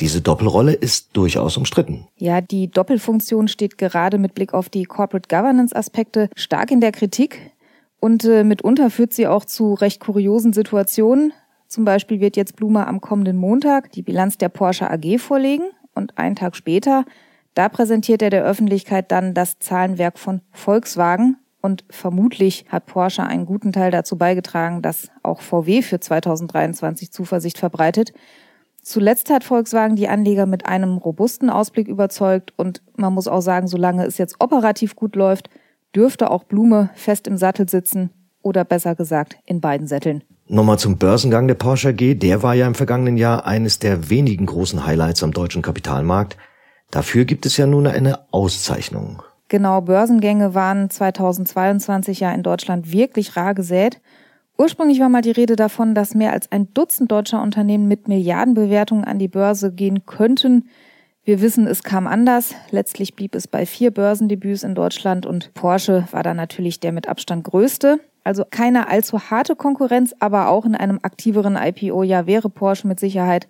Diese 0.00 0.20
Doppelrolle 0.20 0.72
ist 0.72 1.16
durchaus 1.16 1.56
umstritten. 1.56 2.06
Ja, 2.16 2.40
die 2.40 2.70
Doppelfunktion 2.70 3.48
steht 3.48 3.78
gerade 3.78 4.18
mit 4.18 4.34
Blick 4.34 4.54
auf 4.54 4.68
die 4.68 4.84
Corporate 4.84 5.28
Governance 5.28 5.74
Aspekte 5.74 6.30
stark 6.36 6.70
in 6.70 6.80
der 6.80 6.92
Kritik. 6.92 7.52
Und 8.00 8.24
äh, 8.24 8.44
mitunter 8.44 8.90
führt 8.90 9.12
sie 9.12 9.26
auch 9.26 9.44
zu 9.44 9.74
recht 9.74 10.00
kuriosen 10.00 10.52
Situationen. 10.52 11.32
Zum 11.66 11.84
Beispiel 11.84 12.20
wird 12.20 12.36
jetzt 12.36 12.56
Blumer 12.56 12.86
am 12.86 13.00
kommenden 13.00 13.36
Montag 13.36 13.90
die 13.92 14.02
Bilanz 14.02 14.38
der 14.38 14.48
Porsche 14.48 14.88
AG 14.90 15.18
vorlegen 15.18 15.64
und 15.94 16.16
einen 16.16 16.36
Tag 16.36 16.54
später, 16.54 17.04
da 17.54 17.68
präsentiert 17.68 18.22
er 18.22 18.30
der 18.30 18.44
Öffentlichkeit 18.44 19.10
dann 19.10 19.34
das 19.34 19.58
Zahlenwerk 19.58 20.18
von 20.18 20.42
Volkswagen, 20.52 21.38
und 21.60 21.84
vermutlich 21.90 22.66
hat 22.68 22.86
Porsche 22.86 23.24
einen 23.24 23.46
guten 23.46 23.72
Teil 23.72 23.90
dazu 23.90 24.16
beigetragen, 24.16 24.82
dass 24.82 25.10
auch 25.22 25.40
VW 25.40 25.82
für 25.82 26.00
2023 26.00 27.12
Zuversicht 27.12 27.58
verbreitet. 27.58 28.12
Zuletzt 28.82 29.28
hat 29.30 29.44
Volkswagen 29.44 29.96
die 29.96 30.08
Anleger 30.08 30.46
mit 30.46 30.66
einem 30.66 30.96
robusten 30.96 31.50
Ausblick 31.50 31.88
überzeugt 31.88 32.54
und 32.56 32.82
man 32.96 33.12
muss 33.12 33.28
auch 33.28 33.40
sagen, 33.40 33.66
solange 33.66 34.06
es 34.06 34.18
jetzt 34.18 34.36
operativ 34.38 34.96
gut 34.96 35.16
läuft, 35.16 35.50
dürfte 35.94 36.30
auch 36.30 36.44
Blume 36.44 36.90
fest 36.94 37.26
im 37.26 37.36
Sattel 37.36 37.68
sitzen 37.68 38.10
oder 38.42 38.64
besser 38.64 38.94
gesagt 38.94 39.36
in 39.44 39.60
beiden 39.60 39.86
Sätteln. 39.86 40.22
Nochmal 40.46 40.78
zum 40.78 40.96
Börsengang 40.96 41.46
der 41.46 41.56
Porsche 41.56 41.90
AG. 41.90 42.18
Der 42.18 42.42
war 42.42 42.54
ja 42.54 42.66
im 42.66 42.74
vergangenen 42.74 43.18
Jahr 43.18 43.44
eines 43.44 43.78
der 43.78 44.08
wenigen 44.08 44.46
großen 44.46 44.86
Highlights 44.86 45.22
am 45.22 45.32
deutschen 45.32 45.60
Kapitalmarkt. 45.60 46.38
Dafür 46.90 47.26
gibt 47.26 47.44
es 47.44 47.58
ja 47.58 47.66
nun 47.66 47.86
eine 47.86 48.32
Auszeichnung. 48.32 49.22
Genau, 49.48 49.80
Börsengänge 49.80 50.54
waren 50.54 50.90
2022 50.90 52.20
ja 52.20 52.32
in 52.32 52.42
Deutschland 52.42 52.92
wirklich 52.92 53.36
rar 53.36 53.54
gesät. 53.54 54.00
Ursprünglich 54.58 55.00
war 55.00 55.08
mal 55.08 55.22
die 55.22 55.30
Rede 55.30 55.56
davon, 55.56 55.94
dass 55.94 56.14
mehr 56.14 56.32
als 56.32 56.52
ein 56.52 56.74
Dutzend 56.74 57.10
deutscher 57.10 57.40
Unternehmen 57.40 57.88
mit 57.88 58.08
Milliardenbewertungen 58.08 59.04
an 59.04 59.18
die 59.18 59.28
Börse 59.28 59.72
gehen 59.72 60.04
könnten. 60.04 60.68
Wir 61.24 61.40
wissen, 61.40 61.66
es 61.66 61.82
kam 61.82 62.06
anders. 62.06 62.54
Letztlich 62.70 63.14
blieb 63.14 63.34
es 63.34 63.46
bei 63.46 63.64
vier 63.66 63.90
Börsendebüts 63.90 64.64
in 64.64 64.74
Deutschland 64.74 65.26
und 65.26 65.54
Porsche 65.54 66.08
war 66.10 66.22
da 66.22 66.34
natürlich 66.34 66.80
der 66.80 66.92
mit 66.92 67.08
Abstand 67.08 67.44
größte. 67.44 68.00
Also 68.24 68.44
keine 68.48 68.88
allzu 68.88 69.30
harte 69.30 69.56
Konkurrenz, 69.56 70.14
aber 70.18 70.48
auch 70.48 70.66
in 70.66 70.74
einem 70.74 70.98
aktiveren 71.02 71.56
IPO-Jahr 71.56 72.26
wäre 72.26 72.50
Porsche 72.50 72.86
mit 72.86 73.00
Sicherheit 73.00 73.48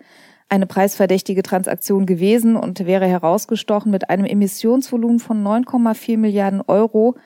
eine 0.48 0.66
preisverdächtige 0.66 1.42
Transaktion 1.42 2.06
gewesen 2.06 2.56
und 2.56 2.86
wäre 2.86 3.06
herausgestochen 3.06 3.90
mit 3.90 4.08
einem 4.08 4.24
Emissionsvolumen 4.24 5.18
von 5.18 5.42
9,4 5.44 6.16
Milliarden 6.16 6.62
Euro, 6.66 7.16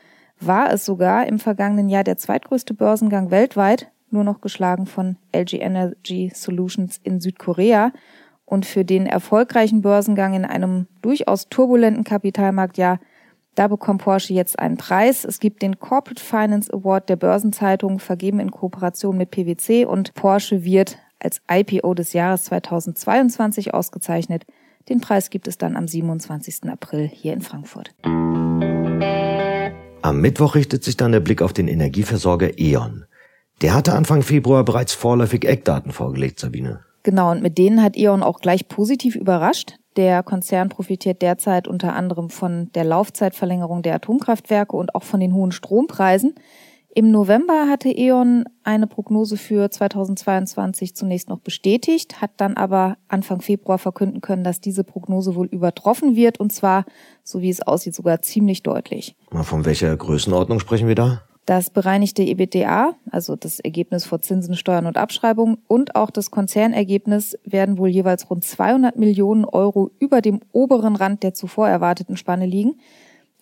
war 0.40 0.72
es 0.72 0.84
sogar 0.84 1.26
im 1.26 1.38
vergangenen 1.38 1.88
Jahr 1.88 2.04
der 2.04 2.16
zweitgrößte 2.16 2.74
Börsengang 2.74 3.30
weltweit, 3.30 3.92
nur 4.10 4.24
noch 4.24 4.40
geschlagen 4.40 4.86
von 4.86 5.16
LG 5.34 5.54
Energy 5.54 6.32
Solutions 6.34 7.00
in 7.02 7.20
Südkorea. 7.20 7.92
Und 8.44 8.66
für 8.66 8.84
den 8.84 9.06
erfolgreichen 9.06 9.80
Börsengang 9.80 10.34
in 10.34 10.44
einem 10.44 10.86
durchaus 11.00 11.48
turbulenten 11.48 12.04
Kapitalmarktjahr, 12.04 13.00
da 13.54 13.68
bekommt 13.68 14.02
Porsche 14.02 14.34
jetzt 14.34 14.58
einen 14.58 14.76
Preis. 14.76 15.24
Es 15.24 15.38
gibt 15.38 15.62
den 15.62 15.78
Corporate 15.78 16.22
Finance 16.22 16.72
Award 16.72 17.08
der 17.08 17.16
Börsenzeitung, 17.16 17.98
vergeben 17.98 18.40
in 18.40 18.50
Kooperation 18.50 19.16
mit 19.16 19.30
PwC 19.30 19.86
und 19.86 20.12
Porsche 20.14 20.64
wird 20.64 20.98
als 21.24 21.40
IPO 21.50 21.94
des 21.94 22.12
Jahres 22.12 22.44
2022 22.44 23.74
ausgezeichnet. 23.74 24.44
Den 24.88 25.00
Preis 25.00 25.30
gibt 25.30 25.48
es 25.48 25.58
dann 25.58 25.76
am 25.76 25.86
27. 25.86 26.68
April 26.68 27.08
hier 27.08 27.32
in 27.32 27.40
Frankfurt. 27.40 27.94
Am 30.02 30.20
Mittwoch 30.20 30.54
richtet 30.56 30.82
sich 30.82 30.96
dann 30.96 31.12
der 31.12 31.20
Blick 31.20 31.42
auf 31.42 31.52
den 31.52 31.68
Energieversorger 31.68 32.58
E.ON. 32.58 33.04
Der 33.60 33.74
hatte 33.74 33.92
Anfang 33.92 34.22
Februar 34.22 34.64
bereits 34.64 34.92
vorläufig 34.92 35.44
Eckdaten 35.44 35.92
vorgelegt, 35.92 36.40
Sabine. 36.40 36.80
Genau, 37.04 37.30
und 37.30 37.42
mit 37.42 37.58
denen 37.58 37.82
hat 37.82 37.96
E.ON 37.96 38.22
auch 38.22 38.40
gleich 38.40 38.66
positiv 38.68 39.14
überrascht. 39.14 39.76
Der 39.96 40.22
Konzern 40.22 40.68
profitiert 40.68 41.22
derzeit 41.22 41.68
unter 41.68 41.94
anderem 41.94 42.30
von 42.30 42.72
der 42.72 42.84
Laufzeitverlängerung 42.84 43.82
der 43.82 43.94
Atomkraftwerke 43.94 44.76
und 44.76 44.94
auch 44.94 45.02
von 45.02 45.20
den 45.20 45.34
hohen 45.34 45.52
Strompreisen. 45.52 46.34
Im 46.94 47.10
November 47.10 47.70
hatte 47.70 47.88
E.ON 47.88 48.44
eine 48.64 48.86
Prognose 48.86 49.38
für 49.38 49.70
2022 49.70 50.94
zunächst 50.94 51.30
noch 51.30 51.38
bestätigt, 51.38 52.20
hat 52.20 52.32
dann 52.36 52.54
aber 52.58 52.98
Anfang 53.08 53.40
Februar 53.40 53.78
verkünden 53.78 54.20
können, 54.20 54.44
dass 54.44 54.60
diese 54.60 54.84
Prognose 54.84 55.34
wohl 55.34 55.46
übertroffen 55.46 56.16
wird 56.16 56.38
und 56.38 56.52
zwar, 56.52 56.84
so 57.24 57.40
wie 57.40 57.48
es 57.48 57.62
aussieht, 57.62 57.94
sogar 57.94 58.20
ziemlich 58.20 58.62
deutlich. 58.62 59.16
Von 59.30 59.64
welcher 59.64 59.96
Größenordnung 59.96 60.60
sprechen 60.60 60.86
wir 60.86 60.94
da? 60.94 61.22
Das 61.46 61.70
bereinigte 61.70 62.24
EBITDA, 62.24 62.94
also 63.10 63.36
das 63.36 63.58
Ergebnis 63.58 64.04
vor 64.04 64.20
Zinsen, 64.20 64.54
Steuern 64.54 64.84
und 64.84 64.98
Abschreibungen 64.98 65.56
und 65.66 65.96
auch 65.96 66.10
das 66.10 66.30
Konzernergebnis 66.30 67.38
werden 67.42 67.78
wohl 67.78 67.88
jeweils 67.88 68.28
rund 68.28 68.44
200 68.44 68.96
Millionen 68.96 69.46
Euro 69.46 69.90
über 69.98 70.20
dem 70.20 70.40
oberen 70.52 70.94
Rand 70.94 71.22
der 71.22 71.32
zuvor 71.32 71.68
erwarteten 71.68 72.18
Spanne 72.18 72.44
liegen. 72.44 72.74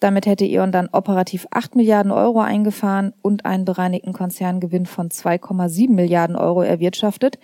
Damit 0.01 0.25
hätte 0.25 0.47
E.ON 0.47 0.73
dann 0.73 0.89
operativ 0.91 1.47
8 1.51 1.77
Milliarden 1.77 2.11
Euro 2.11 2.41
eingefahren 2.41 3.13
und 3.21 3.45
einen 3.45 3.67
bereinigten 3.67 4.15
Konzerngewinn 4.15 4.87
von 4.87 5.11
2,7 5.11 5.91
Milliarden 5.91 6.37
Euro 6.37 6.63
erwirtschaftet. 6.63 7.39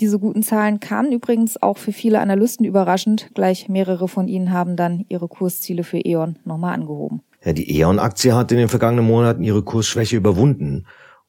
Diese 0.00 0.18
guten 0.18 0.42
Zahlen 0.42 0.80
kamen 0.80 1.12
übrigens 1.12 1.62
auch 1.62 1.76
für 1.76 1.92
viele 1.92 2.20
Analysten 2.20 2.64
überraschend. 2.64 3.28
Gleich 3.34 3.68
mehrere 3.68 4.08
von 4.08 4.28
ihnen 4.28 4.50
haben 4.50 4.74
dann 4.74 5.04
ihre 5.10 5.28
Kursziele 5.28 5.84
für 5.84 5.98
E.ON 5.98 6.38
nochmal 6.46 6.72
angehoben. 6.72 7.20
Ja, 7.44 7.52
die 7.52 7.78
E.ON-Aktie 7.78 8.34
hat 8.34 8.50
in 8.50 8.58
den 8.58 8.68
vergangenen 8.68 9.06
Monaten 9.06 9.42
ihre 9.42 9.62
Kursschwäche 9.62 10.16
überwunden 10.16 10.86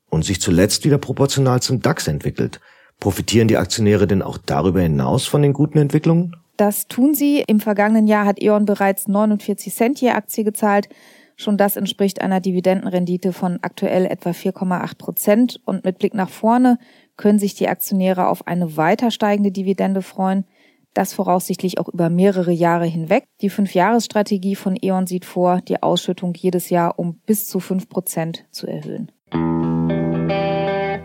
und 0.10 0.24
sich 0.24 0.40
zuletzt 0.40 0.86
wieder 0.86 0.98
proportional 0.98 1.62
zum 1.62 1.82
DAX 1.82 2.08
entwickelt. 2.08 2.62
Profitieren 3.02 3.50
die 3.50 3.58
Aktionäre 3.58 4.08
denn 4.08 4.22
auch 4.22 4.38
darüber 4.38 4.80
hinaus 4.80 5.26
von 5.26 5.42
den 5.42 5.52
guten 5.52 5.78
Entwicklungen? 5.78 6.38
Das 6.62 6.88
tun 6.88 7.16
sie. 7.16 7.44
Im 7.48 7.60
vergangenen 7.60 8.06
Jahr 8.06 8.24
hat 8.24 8.40
E.ON 8.40 8.66
bereits 8.66 9.08
49 9.08 9.74
Cent 9.74 10.00
je 10.00 10.12
Aktie 10.12 10.44
gezahlt. 10.44 10.90
Schon 11.36 11.58
das 11.58 11.76
entspricht 11.76 12.22
einer 12.22 12.40
Dividendenrendite 12.40 13.34
von 13.34 13.58
aktuell 13.64 14.06
etwa 14.06 14.30
4,8 14.30 14.96
Prozent. 15.00 15.60
Und 15.66 15.84
mit 15.84 15.98
Blick 15.98 16.14
nach 16.14 16.30
vorne 16.30 16.78
können 17.18 17.40
sich 17.40 17.56
die 17.56 17.68
Aktionäre 17.68 18.28
auf 18.28 18.46
eine 18.46 18.78
weiter 18.78 19.10
steigende 19.10 19.52
Dividende 19.52 20.04
freuen. 20.04 20.46
Das 20.94 21.14
voraussichtlich 21.14 21.80
auch 21.80 21.90
über 21.90 22.12
mehrere 22.12 22.52
Jahre 22.52 22.86
hinweg. 22.86 23.24
Die 23.42 23.50
Fünfjahresstrategie 23.50 24.56
von 24.56 24.78
E.ON 24.80 25.08
sieht 25.08 25.26
vor, 25.26 25.62
die 25.62 25.82
Ausschüttung 25.82 26.36
jedes 26.36 26.70
Jahr 26.70 27.00
um 27.00 27.16
bis 27.26 27.48
zu 27.48 27.60
5 27.60 27.90
Prozent 27.90 28.46
zu 28.52 28.68
erhöhen. 28.68 29.12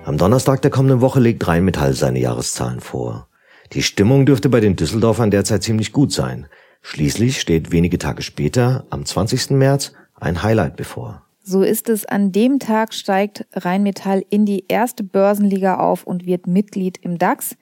Am 0.04 0.18
Donnerstag 0.18 0.60
der 0.60 0.70
kommenden 0.70 1.00
Woche 1.00 1.20
legt 1.20 1.48
Rheinmetall 1.48 1.94
seine 1.94 2.18
Jahreszahlen 2.18 2.80
vor. 2.80 3.25
Die 3.72 3.82
Stimmung 3.82 4.26
dürfte 4.26 4.48
bei 4.48 4.60
den 4.60 4.76
Düsseldorfern 4.76 5.30
derzeit 5.30 5.62
ziemlich 5.62 5.92
gut 5.92 6.12
sein. 6.12 6.46
Schließlich 6.82 7.40
steht 7.40 7.72
wenige 7.72 7.98
Tage 7.98 8.22
später, 8.22 8.86
am 8.90 9.04
20. 9.04 9.50
März, 9.50 9.92
ein 10.14 10.42
Highlight 10.42 10.76
bevor. 10.76 11.22
So 11.42 11.62
ist 11.62 11.88
es. 11.88 12.04
An 12.04 12.32
dem 12.32 12.58
Tag 12.58 12.92
steigt 12.92 13.46
Rheinmetall 13.52 14.24
in 14.30 14.46
die 14.46 14.64
erste 14.68 15.04
Börsenliga 15.04 15.78
auf 15.78 16.04
und 16.04 16.26
wird 16.26 16.46
Mitglied 16.46 16.98
im 16.98 17.18
DAX. 17.18 17.56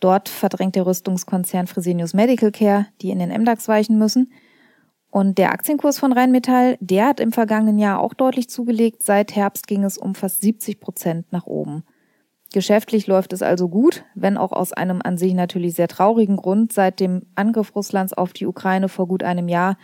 Dort 0.00 0.28
verdrängt 0.28 0.74
der 0.74 0.84
Rüstungskonzern 0.84 1.66
Fresenius 1.66 2.12
Medical 2.12 2.50
Care, 2.50 2.86
die 3.00 3.10
in 3.10 3.20
den 3.20 3.30
MDAX 3.30 3.68
weichen 3.68 3.98
müssen. 3.98 4.32
Und 5.10 5.38
der 5.38 5.52
Aktienkurs 5.52 5.98
von 5.98 6.12
Rheinmetall, 6.12 6.76
der 6.80 7.06
hat 7.06 7.20
im 7.20 7.32
vergangenen 7.32 7.78
Jahr 7.78 8.00
auch 8.00 8.14
deutlich 8.14 8.48
zugelegt. 8.48 9.02
Seit 9.02 9.36
Herbst 9.36 9.66
ging 9.66 9.84
es 9.84 9.96
um 9.96 10.14
fast 10.14 10.40
70 10.40 10.80
Prozent 10.80 11.32
nach 11.32 11.46
oben. 11.46 11.84
Geschäftlich 12.52 13.06
läuft 13.06 13.32
es 13.32 13.42
also 13.42 13.68
gut, 13.68 14.04
wenn 14.14 14.36
auch 14.36 14.52
aus 14.52 14.72
einem 14.72 15.00
an 15.02 15.16
sich 15.16 15.32
natürlich 15.32 15.74
sehr 15.74 15.88
traurigen 15.88 16.36
Grund. 16.36 16.72
Seit 16.72 17.00
dem 17.00 17.22
Angriff 17.34 17.74
Russlands 17.74 18.12
auf 18.12 18.32
die 18.32 18.46
Ukraine 18.46 18.88
vor 18.88 19.08
gut 19.08 19.22
einem 19.22 19.48
Jahr 19.48 19.76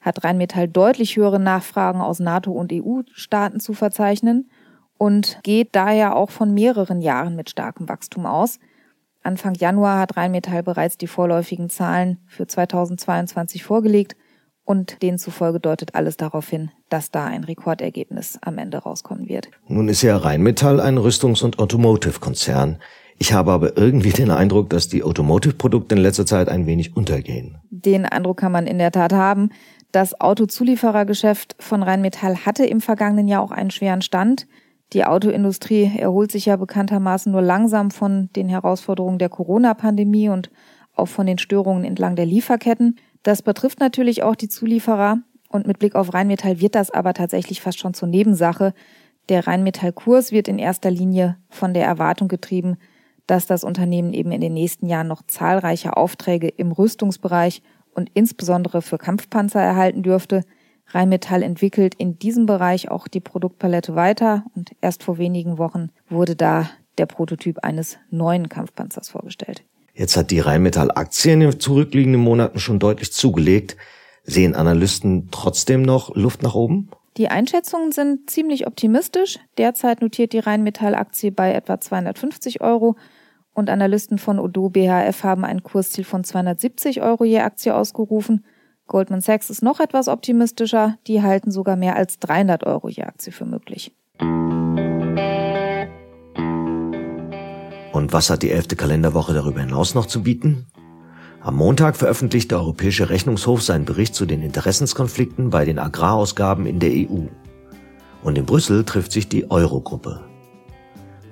hat 0.00 0.24
Rheinmetall 0.24 0.68
deutlich 0.68 1.16
höhere 1.16 1.40
Nachfragen 1.40 2.00
aus 2.00 2.20
NATO 2.20 2.52
und 2.52 2.72
EU-Staaten 2.72 3.60
zu 3.60 3.74
verzeichnen 3.74 4.50
und 4.96 5.40
geht 5.42 5.74
daher 5.74 6.16
auch 6.16 6.30
von 6.30 6.52
mehreren 6.54 7.00
Jahren 7.00 7.36
mit 7.36 7.50
starkem 7.50 7.88
Wachstum 7.88 8.26
aus. 8.26 8.58
Anfang 9.22 9.54
Januar 9.54 9.98
hat 9.98 10.16
Rheinmetall 10.16 10.62
bereits 10.62 10.98
die 10.98 11.06
vorläufigen 11.06 11.70
Zahlen 11.70 12.18
für 12.26 12.46
2022 12.46 13.64
vorgelegt 13.64 14.16
und 14.64 15.02
denen 15.02 15.18
zufolge 15.18 15.60
deutet 15.60 15.94
alles 15.94 16.16
darauf 16.16 16.48
hin, 16.48 16.70
dass 16.88 17.10
da 17.10 17.26
ein 17.26 17.44
Rekordergebnis 17.44 18.38
am 18.42 18.58
Ende 18.58 18.78
rauskommen 18.78 19.28
wird. 19.28 19.48
Nun 19.68 19.88
ist 19.88 20.02
ja 20.02 20.16
Rheinmetall 20.16 20.80
ein 20.80 20.98
Rüstungs- 20.98 21.42
und 21.42 21.58
Automotive-Konzern. 21.58 22.78
Ich 23.18 23.32
habe 23.32 23.52
aber 23.52 23.76
irgendwie 23.76 24.10
den 24.10 24.30
Eindruck, 24.30 24.70
dass 24.70 24.88
die 24.88 25.02
Automotive-Produkte 25.02 25.94
in 25.94 26.00
letzter 26.00 26.26
Zeit 26.26 26.48
ein 26.48 26.66
wenig 26.66 26.96
untergehen. 26.96 27.58
Den 27.70 28.06
Eindruck 28.06 28.38
kann 28.38 28.52
man 28.52 28.66
in 28.66 28.78
der 28.78 28.90
Tat 28.90 29.12
haben. 29.12 29.50
Das 29.92 30.20
Autozulieferergeschäft 30.20 31.54
von 31.60 31.82
Rheinmetall 31.82 32.44
hatte 32.44 32.66
im 32.66 32.80
vergangenen 32.80 33.28
Jahr 33.28 33.42
auch 33.42 33.52
einen 33.52 33.70
schweren 33.70 34.02
Stand. 34.02 34.48
Die 34.92 35.04
Autoindustrie 35.04 35.92
erholt 35.96 36.32
sich 36.32 36.46
ja 36.46 36.56
bekanntermaßen 36.56 37.30
nur 37.30 37.42
langsam 37.42 37.90
von 37.90 38.30
den 38.34 38.48
Herausforderungen 38.48 39.18
der 39.18 39.28
Corona-Pandemie 39.28 40.28
und 40.28 40.50
auch 40.94 41.08
von 41.08 41.26
den 41.26 41.38
Störungen 41.38 41.84
entlang 41.84 42.16
der 42.16 42.26
Lieferketten. 42.26 42.96
Das 43.24 43.42
betrifft 43.42 43.80
natürlich 43.80 44.22
auch 44.22 44.36
die 44.36 44.48
Zulieferer 44.48 45.18
und 45.48 45.66
mit 45.66 45.78
Blick 45.78 45.94
auf 45.94 46.12
Rheinmetall 46.12 46.60
wird 46.60 46.74
das 46.74 46.90
aber 46.90 47.14
tatsächlich 47.14 47.62
fast 47.62 47.78
schon 47.78 47.94
zur 47.94 48.06
Nebensache. 48.06 48.74
Der 49.30 49.46
Rheinmetall-Kurs 49.46 50.30
wird 50.30 50.46
in 50.46 50.58
erster 50.58 50.90
Linie 50.90 51.38
von 51.48 51.72
der 51.72 51.86
Erwartung 51.86 52.28
getrieben, 52.28 52.76
dass 53.26 53.46
das 53.46 53.64
Unternehmen 53.64 54.12
eben 54.12 54.30
in 54.30 54.42
den 54.42 54.52
nächsten 54.52 54.86
Jahren 54.86 55.08
noch 55.08 55.22
zahlreiche 55.26 55.96
Aufträge 55.96 56.48
im 56.48 56.70
Rüstungsbereich 56.70 57.62
und 57.94 58.10
insbesondere 58.12 58.82
für 58.82 58.98
Kampfpanzer 58.98 59.60
erhalten 59.60 60.02
dürfte. 60.02 60.44
Rheinmetall 60.88 61.42
entwickelt 61.42 61.94
in 61.94 62.18
diesem 62.18 62.44
Bereich 62.44 62.90
auch 62.90 63.08
die 63.08 63.20
Produktpalette 63.20 63.94
weiter 63.94 64.44
und 64.54 64.72
erst 64.82 65.02
vor 65.02 65.16
wenigen 65.16 65.56
Wochen 65.56 65.88
wurde 66.10 66.36
da 66.36 66.68
der 66.98 67.06
Prototyp 67.06 67.60
eines 67.64 67.96
neuen 68.10 68.50
Kampfpanzers 68.50 69.08
vorgestellt. 69.08 69.64
Jetzt 69.94 70.16
hat 70.16 70.30
die 70.30 70.40
Rheinmetall-Aktie 70.40 71.32
in 71.32 71.40
den 71.40 71.60
zurückliegenden 71.60 72.20
Monaten 72.20 72.58
schon 72.58 72.80
deutlich 72.80 73.12
zugelegt. 73.12 73.76
Sehen 74.24 74.54
Analysten 74.54 75.28
trotzdem 75.30 75.82
noch 75.82 76.14
Luft 76.16 76.42
nach 76.42 76.54
oben? 76.54 76.90
Die 77.16 77.28
Einschätzungen 77.28 77.92
sind 77.92 78.28
ziemlich 78.28 78.66
optimistisch. 78.66 79.38
Derzeit 79.56 80.02
notiert 80.02 80.32
die 80.32 80.40
Rheinmetall-Aktie 80.40 81.30
bei 81.30 81.52
etwa 81.52 81.80
250 81.80 82.60
Euro 82.60 82.96
und 83.52 83.70
Analysten 83.70 84.18
von 84.18 84.40
Odo 84.40 84.68
BHF 84.68 85.22
haben 85.22 85.44
ein 85.44 85.62
Kursziel 85.62 86.04
von 86.04 86.24
270 86.24 87.00
Euro 87.02 87.24
je 87.24 87.38
Aktie 87.38 87.72
ausgerufen. 87.72 88.44
Goldman 88.88 89.20
Sachs 89.20 89.48
ist 89.48 89.62
noch 89.62 89.78
etwas 89.78 90.08
optimistischer. 90.08 90.98
Die 91.06 91.22
halten 91.22 91.52
sogar 91.52 91.76
mehr 91.76 91.94
als 91.94 92.18
300 92.18 92.66
Euro 92.66 92.88
je 92.88 93.04
Aktie 93.04 93.32
für 93.32 93.44
möglich. 93.44 93.94
Und 97.94 98.12
was 98.12 98.28
hat 98.28 98.42
die 98.42 98.50
elfte 98.50 98.74
Kalenderwoche 98.74 99.34
darüber 99.34 99.60
hinaus 99.60 99.94
noch 99.94 100.06
zu 100.06 100.24
bieten? 100.24 100.66
Am 101.40 101.54
Montag 101.54 101.94
veröffentlicht 101.94 102.50
der 102.50 102.58
Europäische 102.58 103.08
Rechnungshof 103.08 103.62
seinen 103.62 103.84
Bericht 103.84 104.16
zu 104.16 104.26
den 104.26 104.42
Interessenskonflikten 104.42 105.48
bei 105.50 105.64
den 105.64 105.78
Agrarausgaben 105.78 106.66
in 106.66 106.80
der 106.80 106.90
EU. 106.90 107.28
Und 108.24 108.36
in 108.36 108.46
Brüssel 108.46 108.82
trifft 108.82 109.12
sich 109.12 109.28
die 109.28 109.48
Eurogruppe. 109.48 110.24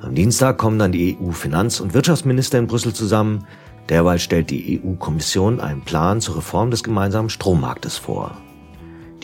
Am 0.00 0.14
Dienstag 0.14 0.56
kommen 0.56 0.78
dann 0.78 0.92
die 0.92 1.18
EU-Finanz- 1.20 1.80
und 1.80 1.94
Wirtschaftsminister 1.94 2.60
in 2.60 2.68
Brüssel 2.68 2.92
zusammen. 2.92 3.44
Derweil 3.88 4.20
stellt 4.20 4.50
die 4.50 4.80
EU-Kommission 4.80 5.58
einen 5.58 5.80
Plan 5.80 6.20
zur 6.20 6.36
Reform 6.36 6.70
des 6.70 6.84
gemeinsamen 6.84 7.28
Strommarktes 7.28 7.96
vor. 7.96 8.36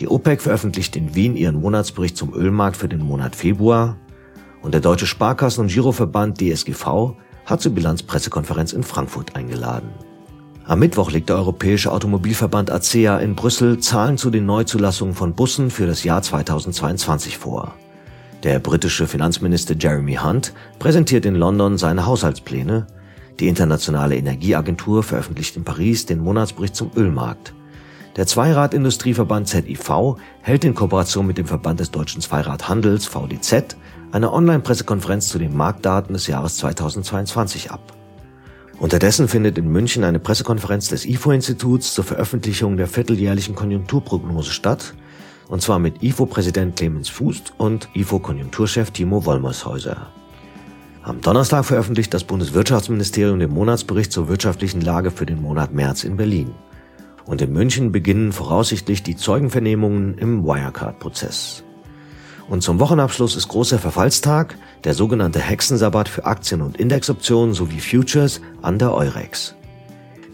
Die 0.01 0.09
OPEC 0.09 0.41
veröffentlicht 0.41 0.97
in 0.97 1.15
Wien 1.15 1.37
ihren 1.37 1.61
Monatsbericht 1.61 2.17
zum 2.17 2.33
Ölmarkt 2.33 2.75
für 2.75 2.89
den 2.89 3.01
Monat 3.01 3.33
Februar 3.33 3.95
und 4.61 4.73
der 4.73 4.81
Deutsche 4.81 5.07
Sparkassen- 5.07 5.61
und 5.61 5.71
Giroverband 5.71 6.41
DSGV 6.41 7.15
hat 7.49 7.61
zur 7.61 7.73
Bilanzpressekonferenz 7.73 8.73
in 8.73 8.83
Frankfurt 8.83 9.35
eingeladen. 9.35 9.89
Am 10.65 10.79
Mittwoch 10.79 11.11
legt 11.11 11.29
der 11.29 11.37
Europäische 11.37 11.91
Automobilverband 11.91 12.69
ACEA 12.69 13.17
in 13.17 13.33
Brüssel 13.33 13.79
Zahlen 13.79 14.19
zu 14.19 14.29
den 14.29 14.45
Neuzulassungen 14.45 15.15
von 15.15 15.33
Bussen 15.33 15.71
für 15.71 15.87
das 15.87 16.03
Jahr 16.03 16.21
2022 16.21 17.39
vor. 17.39 17.73
Der 18.43 18.59
britische 18.59 19.07
Finanzminister 19.07 19.75
Jeremy 19.77 20.15
Hunt 20.15 20.53
präsentiert 20.77 21.25
in 21.25 21.35
London 21.35 21.77
seine 21.79 22.05
Haushaltspläne. 22.05 22.85
Die 23.39 23.47
Internationale 23.47 24.15
Energieagentur 24.15 25.01
veröffentlicht 25.01 25.57
in 25.57 25.63
Paris 25.63 26.05
den 26.05 26.19
Monatsbericht 26.19 26.75
zum 26.75 26.91
Ölmarkt. 26.95 27.53
Der 28.15 28.27
Zweiradindustrieverband 28.27 29.47
ZIV 29.47 30.17
hält 30.41 30.65
in 30.65 30.75
Kooperation 30.75 31.25
mit 31.25 31.37
dem 31.37 31.47
Verband 31.47 31.79
des 31.79 31.89
deutschen 31.89 32.21
Zweiradhandels 32.21 33.07
VDZ 33.07 33.75
eine 34.11 34.33
Online-Pressekonferenz 34.33 35.29
zu 35.29 35.37
den 35.37 35.55
Marktdaten 35.55 36.13
des 36.13 36.27
Jahres 36.27 36.57
2022 36.57 37.71
ab. 37.71 37.93
Unterdessen 38.79 39.27
findet 39.27 39.57
in 39.57 39.71
München 39.71 40.03
eine 40.03 40.19
Pressekonferenz 40.19 40.87
des 40.87 41.05
IFO-Instituts 41.05 41.93
zur 41.93 42.05
Veröffentlichung 42.05 42.77
der 42.77 42.87
vierteljährlichen 42.87 43.55
Konjunkturprognose 43.55 44.51
statt. 44.51 44.93
und 45.49 45.63
zwar 45.63 45.79
mit 45.79 46.03
IFO-Präsident 46.03 46.75
Clemens 46.75 47.09
Fuß 47.09 47.41
und 47.57 47.89
IFO-Konjunkturchef 47.95 48.91
Timo 48.91 49.25
Wollmershäuser. 49.25 50.07
Am 51.01 51.21
Donnerstag 51.21 51.65
veröffentlicht 51.65 52.13
das 52.13 52.23
Bundeswirtschaftsministerium 52.23 53.39
den 53.39 53.51
Monatsbericht 53.51 54.11
zur 54.11 54.27
wirtschaftlichen 54.27 54.81
Lage 54.81 55.09
für 55.09 55.25
den 55.25 55.41
Monat 55.41 55.73
März 55.73 56.03
in 56.03 56.17
Berlin. 56.17 56.53
Und 57.25 57.41
in 57.41 57.51
München 57.51 57.91
beginnen 57.91 58.31
voraussichtlich 58.31 59.01
die 59.01 59.15
Zeugenvernehmungen 59.15 60.19
im 60.19 60.43
Wirecard-Prozess. 60.43 61.63
Und 62.49 62.63
zum 62.63 62.79
Wochenabschluss 62.79 63.35
ist 63.35 63.47
großer 63.47 63.77
Verfallstag, 63.77 64.57
der 64.83 64.95
sogenannte 64.95 65.39
Hexensabbat 65.39 66.09
für 66.09 66.25
Aktien 66.25 66.61
und 66.61 66.77
Indexoptionen 66.77 67.53
sowie 67.53 67.79
Futures 67.79 68.41
an 68.63 68.79
der 68.79 68.91
Eurex. 68.93 69.55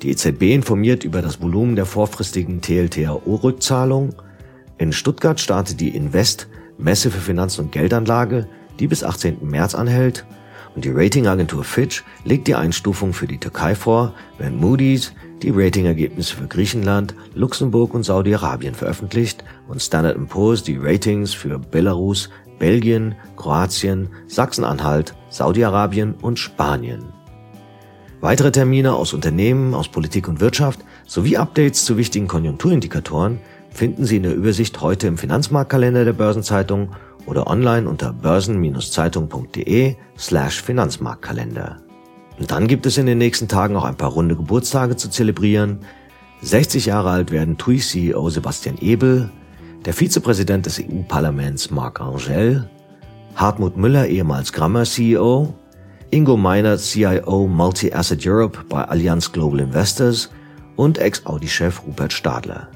Die 0.01 0.11
EZB 0.11 0.53
informiert 0.53 1.03
über 1.03 1.21
das 1.21 1.41
Volumen 1.41 1.75
der 1.75 1.85
vorfristigen 1.85 2.61
TLTRO-Rückzahlung. 2.61 4.15
In 4.77 4.93
Stuttgart 4.93 5.39
startet 5.41 5.81
die 5.81 5.89
Invest, 5.89 6.47
Messe 6.77 7.11
für 7.11 7.19
Finanz- 7.19 7.59
und 7.59 7.73
Geldanlage, 7.73 8.47
die 8.79 8.87
bis 8.87 9.03
18. 9.03 9.39
März 9.41 9.75
anhält. 9.75 10.25
Und 10.75 10.83
die 10.83 10.91
Ratingagentur 10.91 11.63
Fitch 11.63 12.03
legt 12.25 12.47
die 12.47 12.55
Einstufung 12.55 13.13
für 13.13 13.27
die 13.27 13.39
Türkei 13.39 13.75
vor, 13.75 14.13
während 14.37 14.59
Moody's 14.59 15.13
die 15.41 15.51
Ratingergebnisse 15.51 16.35
für 16.35 16.47
Griechenland, 16.47 17.15
Luxemburg 17.33 17.93
und 17.93 18.03
Saudi-Arabien 18.03 18.75
veröffentlicht 18.75 19.43
und 19.67 19.81
Standard 19.81 20.17
Poor's 20.27 20.63
die 20.63 20.77
Ratings 20.77 21.33
für 21.33 21.59
Belarus, 21.59 22.29
Belgien, 22.59 23.15
Kroatien, 23.37 24.09
Sachsen-Anhalt, 24.27 25.15
Saudi-Arabien 25.29 26.13
und 26.21 26.39
Spanien. 26.39 27.05
Weitere 28.21 28.51
Termine 28.51 28.93
aus 28.93 29.13
Unternehmen, 29.13 29.73
aus 29.73 29.87
Politik 29.87 30.27
und 30.27 30.39
Wirtschaft 30.39 30.79
sowie 31.05 31.37
Updates 31.37 31.85
zu 31.85 31.97
wichtigen 31.97 32.27
Konjunkturindikatoren 32.27 33.39
finden 33.69 34.05
Sie 34.05 34.17
in 34.17 34.23
der 34.23 34.35
Übersicht 34.35 34.81
heute 34.81 35.07
im 35.07 35.17
Finanzmarktkalender 35.17 36.05
der 36.05 36.13
Börsenzeitung 36.13 36.91
oder 37.25 37.47
online 37.47 37.89
unter 37.89 38.13
börsen-zeitung.de 38.13 39.95
slash 40.17 40.61
Finanzmarktkalender. 40.61 41.77
Und 42.37 42.51
dann 42.51 42.67
gibt 42.67 42.85
es 42.85 42.97
in 42.97 43.05
den 43.05 43.17
nächsten 43.17 43.47
Tagen 43.47 43.75
auch 43.75 43.85
ein 43.85 43.95
paar 43.95 44.11
runde 44.11 44.35
Geburtstage 44.35 44.95
zu 44.95 45.09
zelebrieren. 45.09 45.79
60 46.41 46.85
Jahre 46.87 47.09
alt 47.09 47.31
werden 47.31 47.57
TUI-CEO 47.57 48.29
Sebastian 48.29 48.77
Ebel, 48.79 49.31
der 49.85 49.93
Vizepräsident 49.93 50.65
des 50.65 50.79
EU-Parlaments 50.79 51.71
Marc 51.71 52.01
Angel, 52.01 52.69
Hartmut 53.35 53.77
Müller, 53.77 54.07
ehemals 54.07 54.51
Grammer-CEO, 54.53 55.53
Ingo 56.11 56.37
Meiner, 56.37 56.77
CIO 56.77 57.47
Multi-Asset 57.47 58.25
Europe 58.25 58.59
bei 58.69 58.83
Allianz 58.83 59.31
Global 59.31 59.59
Investors 59.59 60.29
und 60.75 60.97
Ex-Audi-Chef 60.97 61.81
Rupert 61.85 62.13
Stadler. 62.13 62.69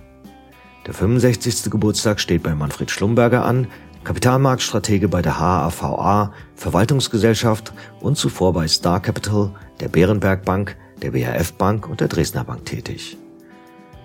Der 0.85 0.93
65. 0.93 1.69
Geburtstag 1.69 2.19
steht 2.19 2.43
bei 2.43 2.55
Manfred 2.55 2.89
Schlumberger 2.89 3.45
an, 3.45 3.67
Kapitalmarktstratege 4.09 5.07
bei 5.07 5.21
der 5.21 5.39
HAVA 5.39 6.33
Verwaltungsgesellschaft 6.55 7.73
und 7.99 8.17
zuvor 8.17 8.53
bei 8.53 8.67
Star 8.67 8.99
Capital, 8.99 9.51
der 9.79 9.87
Bärenberg 9.87 10.45
Bank, 10.45 10.75
der 11.03 11.11
BHF 11.11 11.53
Bank 11.53 11.87
und 11.87 12.01
der 12.01 12.07
Dresdner 12.07 12.43
Bank 12.43 12.65
tätig. 12.65 13.19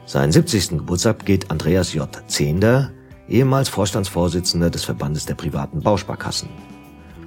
Seinen 0.05 0.31
70. 0.31 0.69
Geburtstag 0.73 1.25
geht 1.25 1.51
Andreas 1.51 1.95
J. 1.95 2.07
Zehnder, 2.27 2.91
ehemals 3.31 3.71
Vorstandsvorsitzender 3.71 4.69
des 4.69 4.85
Verbandes 4.85 5.25
der 5.25 5.37
privaten 5.37 5.81
Bausparkassen. 5.81 6.51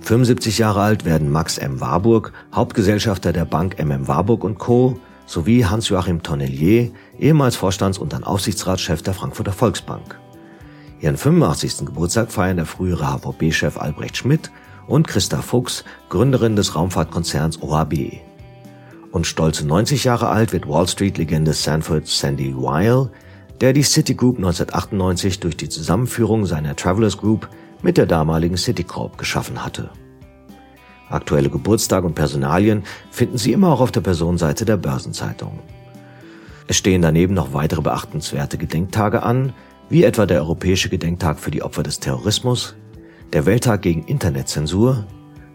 75 0.02 0.60
Jahre 0.60 0.82
alt 0.82 1.04
werden 1.04 1.32
Max 1.32 1.58
M. 1.58 1.82
Warburg, 1.82 2.32
Hauptgesellschafter 2.54 3.34
der 3.34 3.46
Bank 3.46 3.84
MM 3.84 4.08
Warburg 4.08 4.44
und 4.44 4.60
Co., 4.60 5.00
sowie 5.26 5.66
Hans-Joachim 5.66 6.22
Tonnelier, 6.22 6.92
ehemals 7.18 7.56
Vorstands- 7.56 7.98
und 7.98 8.14
dann 8.14 8.24
Aufsichtsratschef 8.24 9.02
der 9.02 9.16
Frankfurter 9.16 9.52
Volksbank. 9.52 10.20
Ihren 11.00 11.18
85. 11.18 11.86
Geburtstag 11.86 12.32
feiern 12.32 12.58
der 12.58 12.66
frühere 12.66 13.06
HVB-Chef 13.06 13.78
Albrecht 13.78 14.18
Schmidt 14.18 14.52
und 14.88 15.08
Christa 15.08 15.42
Fuchs, 15.42 15.84
Gründerin 16.10 16.56
des 16.56 16.76
Raumfahrtkonzerns 16.76 17.62
OHB. 17.62 18.22
Und 19.12 19.28
stolze 19.28 19.66
90 19.68 20.06
Jahre 20.06 20.30
alt 20.30 20.54
wird 20.54 20.68
Wall 20.68 20.88
Street-Legende 20.88 21.54
Sanford 21.54 22.08
Sandy 22.08 22.54
Weil, 22.56 23.10
der 23.62 23.74
die 23.74 23.84
Citigroup 23.84 24.38
1998 24.38 25.40
durch 25.40 25.58
die 25.58 25.70
Zusammenführung 25.70 26.46
seiner 26.46 26.76
Travelers 26.76 27.18
Group 27.18 27.48
mit 27.82 27.98
der 27.98 28.06
damaligen 28.06 28.58
Citicorp 28.58 29.18
geschaffen 29.18 29.64
hatte. 29.64 29.90
Aktuelle 31.10 31.50
Geburtstag 31.50 32.04
und 32.04 32.16
Personalien 32.16 32.84
finden 33.12 33.38
Sie 33.38 33.54
immer 33.54 33.72
auch 33.72 33.82
auf 33.82 33.92
der 33.92 34.02
Personenseite 34.02 34.66
der 34.66 34.78
Börsenzeitung. 34.78 35.60
Es 36.68 36.76
stehen 36.76 37.02
daneben 37.02 37.34
noch 37.34 37.54
weitere 37.54 37.82
beachtenswerte 37.82 38.58
Gedenktage 38.58 39.24
an, 39.24 39.54
wie 39.90 40.04
etwa 40.04 40.26
der 40.26 40.42
Europäische 40.42 40.90
Gedenktag 40.90 41.40
für 41.40 41.52
die 41.52 41.64
Opfer 41.64 41.84
des 41.84 42.00
Terrorismus, 42.00 42.76
der 43.34 43.46
Welttag 43.46 43.82
gegen 43.82 44.04
Internetzensur, 44.04 45.06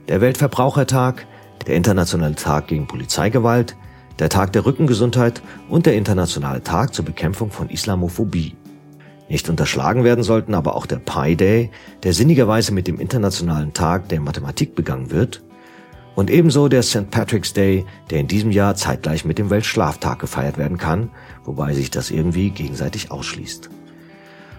der 0.09 0.21
Weltverbrauchertag, 0.21 1.27
der 1.67 1.77
Internationale 1.77 2.35
Tag 2.35 2.69
gegen 2.69 2.87
Polizeigewalt, 2.87 3.77
der 4.19 4.29
Tag 4.29 4.53
der 4.53 4.65
Rückengesundheit 4.65 5.43
und 5.69 5.87
der 5.87 5.95
Internationale 5.95 6.63
Tag 6.63 6.95
zur 6.95 7.05
Bekämpfung 7.05 7.51
von 7.51 7.69
Islamophobie. 7.69 8.57
Nicht 9.29 9.49
unterschlagen 9.49 10.05
werden 10.05 10.25
sollten 10.25 10.55
aber 10.55 10.77
auch 10.77 10.87
der 10.87 10.99
Pi 10.99 11.37
Day, 11.37 11.71
der 12.03 12.13
sinnigerweise 12.13 12.73
mit 12.73 12.87
dem 12.87 13.01
Internationalen 13.01 13.73
Tag 13.73 14.09
der 14.09 14.21
Mathematik 14.21 14.75
begangen 14.75 15.11
wird, 15.11 15.43
und 16.15 16.31
ebenso 16.31 16.69
der 16.69 16.83
St. 16.83 17.11
Patrick's 17.11 17.55
Day, 17.55 17.87
der 18.11 18.21
in 18.21 18.27
diesem 18.27 18.51
Jahr 18.51 18.75
zeitgleich 18.75 19.25
mit 19.25 19.39
dem 19.39 19.49
Weltschlaftag 19.49 20.19
gefeiert 20.19 20.59
werden 20.59 20.77
kann, 20.77 21.11
wobei 21.45 21.73
sich 21.73 21.91
das 21.91 22.11
irgendwie 22.11 22.51
gegenseitig 22.51 23.11
ausschließt. 23.11 23.71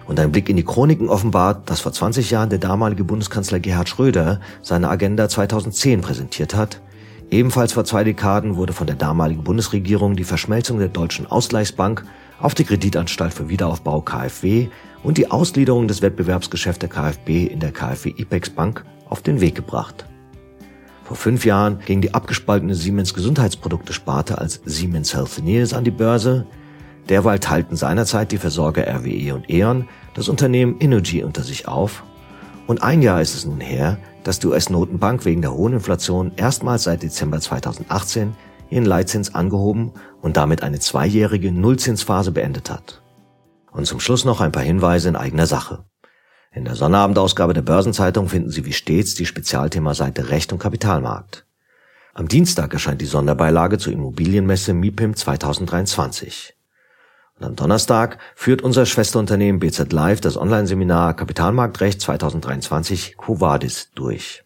Und 0.06 0.20
ein 0.20 0.32
Blick 0.32 0.48
in 0.48 0.56
die 0.56 0.64
Chroniken 0.64 1.08
offenbart, 1.08 1.68
dass 1.70 1.80
vor 1.80 1.92
20 1.92 2.30
Jahren 2.30 2.50
der 2.50 2.58
damalige 2.58 3.04
Bundeskanzler 3.04 3.58
Gerhard 3.58 3.88
Schröder 3.88 4.40
seine 4.62 4.88
Agenda 4.88 5.28
2010 5.28 6.02
präsentiert 6.02 6.54
hat. 6.54 6.80
Ebenfalls 7.30 7.72
vor 7.72 7.84
zwei 7.84 8.04
Dekaden 8.04 8.56
wurde 8.56 8.72
von 8.72 8.86
der 8.86 8.96
damaligen 8.96 9.44
Bundesregierung 9.44 10.14
die 10.14 10.24
Verschmelzung 10.24 10.78
der 10.78 10.88
Deutschen 10.88 11.26
Ausgleichsbank 11.26 12.04
auf 12.38 12.54
die 12.54 12.64
Kreditanstalt 12.64 13.32
für 13.32 13.48
Wiederaufbau 13.48 14.02
KfW 14.02 14.68
und 15.02 15.18
die 15.18 15.30
Ausgliederung 15.30 15.88
des 15.88 16.02
Wettbewerbsgeschäfts 16.02 16.80
der 16.80 16.88
KfB 16.88 17.46
in 17.46 17.60
der 17.60 17.72
KfW 17.72 18.14
IPEX 18.16 18.50
Bank 18.50 18.84
auf 19.08 19.22
den 19.22 19.40
Weg 19.40 19.54
gebracht. 19.54 20.04
Vor 21.04 21.16
fünf 21.16 21.44
Jahren 21.44 21.80
ging 21.84 22.00
die 22.00 22.14
abgespaltene 22.14 22.74
Siemens 22.74 23.12
Gesundheitsprodukte-Sparte 23.12 24.38
als 24.38 24.60
Siemens 24.64 25.14
Healthineers 25.14 25.74
an 25.74 25.84
die 25.84 25.90
Börse. 25.90 26.46
Derweil 27.08 27.38
teilten 27.38 27.76
seinerzeit 27.76 28.32
die 28.32 28.38
Versorger 28.38 28.86
RWE 28.86 29.34
und 29.34 29.50
E.ON 29.50 29.88
das 30.14 30.28
Unternehmen 30.28 30.76
Energy 30.80 31.22
unter 31.22 31.42
sich 31.42 31.68
auf. 31.68 32.02
Und 32.66 32.82
ein 32.82 33.02
Jahr 33.02 33.20
ist 33.20 33.34
es 33.34 33.44
nun 33.44 33.60
her, 33.60 33.98
dass 34.22 34.38
die 34.38 34.46
US-Notenbank 34.46 35.24
wegen 35.24 35.42
der 35.42 35.52
hohen 35.52 35.74
Inflation 35.74 36.32
erstmals 36.36 36.84
seit 36.84 37.02
Dezember 37.02 37.40
2018 37.40 38.34
ihren 38.70 38.86
Leitzins 38.86 39.34
angehoben 39.34 39.92
und 40.22 40.36
damit 40.38 40.62
eine 40.62 40.80
zweijährige 40.80 41.52
Nullzinsphase 41.52 42.32
beendet 42.32 42.70
hat. 42.70 43.02
Und 43.70 43.86
zum 43.86 44.00
Schluss 44.00 44.24
noch 44.24 44.40
ein 44.40 44.52
paar 44.52 44.62
Hinweise 44.62 45.10
in 45.10 45.16
eigener 45.16 45.46
Sache. 45.46 45.84
In 46.52 46.64
der 46.64 46.76
Sonnabendausgabe 46.76 47.52
der 47.52 47.62
Börsenzeitung 47.62 48.28
finden 48.28 48.50
Sie 48.50 48.64
wie 48.64 48.72
stets 48.72 49.14
die 49.14 49.26
Spezialthemaseite 49.26 50.30
Recht 50.30 50.52
und 50.52 50.60
Kapitalmarkt. 50.60 51.46
Am 52.14 52.28
Dienstag 52.28 52.72
erscheint 52.72 53.00
die 53.00 53.06
Sonderbeilage 53.06 53.76
zur 53.76 53.92
Immobilienmesse 53.92 54.72
MIPIM 54.72 55.16
2023. 55.16 56.53
Und 57.38 57.46
am 57.46 57.56
Donnerstag 57.56 58.18
führt 58.36 58.62
unser 58.62 58.86
Schwesterunternehmen 58.86 59.58
BZ 59.58 59.92
Live 59.92 60.20
das 60.20 60.36
Online-Seminar 60.36 61.14
Kapitalmarktrecht 61.14 62.00
2023 62.00 63.16
Covadis 63.16 63.90
durch. 63.94 64.44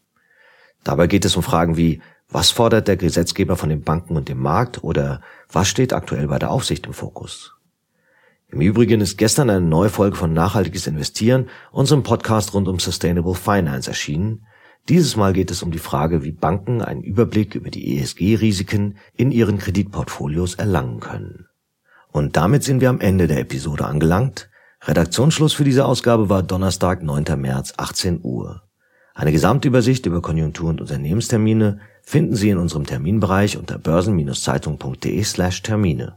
Dabei 0.85 1.07
geht 1.07 1.25
es 1.25 1.37
um 1.37 1.43
Fragen 1.43 1.77
wie, 1.77 2.01
was 2.31 2.51
fordert 2.51 2.89
der 2.89 2.97
Gesetzgeber 2.97 3.57
von 3.57 3.69
den 3.69 3.83
Banken 3.83 4.17
und 4.17 4.29
dem 4.29 4.39
Markt 4.39 4.83
oder 4.85 5.21
was 5.51 5.69
steht 5.69 5.93
aktuell 5.93 6.29
bei 6.29 6.39
der 6.39 6.51
Aufsicht 6.51 6.87
im 6.87 6.95
Fokus? 6.95 7.55
Im 8.51 8.63
Übrigen 8.63 9.03
ist 9.03 9.19
gestern 9.19 9.51
eine 9.51 9.61
neue 9.61 9.91
Folge 9.91 10.17
von 10.17 10.33
Nachhaltiges 10.33 10.87
Investieren, 10.87 11.51
unserem 11.71 12.03
Podcast 12.03 12.55
rund 12.55 12.69
um 12.69 12.79
Sustainable 12.79 13.35
Finance 13.35 13.91
erschienen. 13.91 14.47
Dieses 14.89 15.17
Mal 15.17 15.35
geht 15.35 15.51
es 15.51 15.63
um 15.63 15.71
die 15.71 15.79
Frage, 15.79 16.25
wie 16.25 16.33
Banken 16.33 16.81
einen 16.81 17.03
Überblick 17.03 17.55
über 17.55 17.69
die 17.69 17.99
ESG-Risiken 17.99 18.97
in 19.15 19.31
ihren 19.31 19.59
Kreditportfolios 19.59 20.55
erlangen 20.55 21.01
können. 21.01 21.49
Und 22.11 22.37
damit 22.37 22.65
sind 22.65 22.81
wir 22.81 22.91
am 22.91 23.01
Ende 23.01 23.27
der 23.27 23.41
Episode 23.41 23.85
angelangt. 23.85 24.49
Redaktionsschluss 24.83 25.53
für 25.53 25.65
diese 25.65 25.85
Ausgabe 25.85 26.29
war 26.29 26.43
Donnerstag, 26.43 27.03
9. 27.03 27.41
März, 27.41 27.75
18 27.77 28.21
Uhr. 28.23 28.63
Eine 29.15 29.33
Gesamtübersicht 29.33 30.07
über 30.07 30.23
Konjunktur- 30.23 30.71
und 30.71 30.81
Unternehmenstermine 30.81 31.81
finden 32.03 32.37
Sie 32.37 32.51
in 32.51 32.59
unserem 32.59 32.87
Terminbereich 32.87 33.57
unter 33.57 33.77
börsen-zeitung.de 33.77 35.23
slash 35.25 35.63
Termine. 35.63 36.17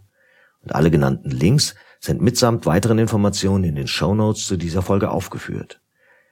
Und 0.64 0.76
alle 0.76 0.92
genannten 0.92 1.32
Links 1.32 1.76
sind 2.00 2.22
mitsamt 2.22 2.66
weiteren 2.66 3.00
Informationen 3.00 3.64
in 3.64 3.76
den 3.76 3.88
Show 3.88 4.14
Notes 4.14 4.46
zu 4.46 4.58
dieser 4.58 4.84
Folge 4.84 5.10
aufgeführt. 5.10 5.82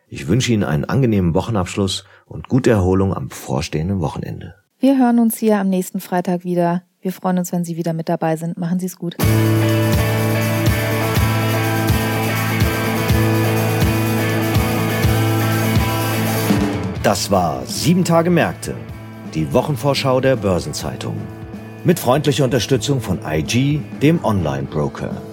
Ich 0.08 0.28
wünsche 0.28 0.52
Ihnen 0.52 0.64
einen 0.64 0.86
angenehmen 0.86 1.34
Wochenabschluss 1.34 2.06
und 2.26 2.50
gute 2.50 2.70
Erholung 2.70 3.14
am 3.14 3.28
bevorstehenden 3.28 4.00
Wochenende. 4.00 4.56
Wir 4.80 4.98
hören 4.98 5.20
uns 5.20 5.38
hier 5.38 5.58
am 5.60 5.70
nächsten 5.70 6.00
Freitag 6.00 6.44
wieder. 6.44 6.84
Wir 7.02 7.14
freuen 7.14 7.38
uns, 7.38 7.54
wenn 7.54 7.64
Sie 7.64 7.78
wieder 7.78 7.94
mit 7.94 8.10
dabei 8.10 8.36
sind. 8.36 8.58
Machen 8.58 8.80
Sie 8.80 8.86
es 8.86 8.98
gut. 8.98 9.16
Das 17.02 17.32
war 17.32 17.66
Sieben 17.66 18.04
Tage 18.04 18.30
Märkte, 18.30 18.76
die 19.34 19.54
Wochenvorschau 19.54 20.20
der 20.20 20.36
Börsenzeitung. 20.36 21.16
Mit 21.86 21.98
freundlicher 21.98 22.44
Unterstützung 22.44 23.00
von 23.00 23.20
IG, 23.26 23.80
dem 24.02 24.24
Online-Broker. 24.26 25.29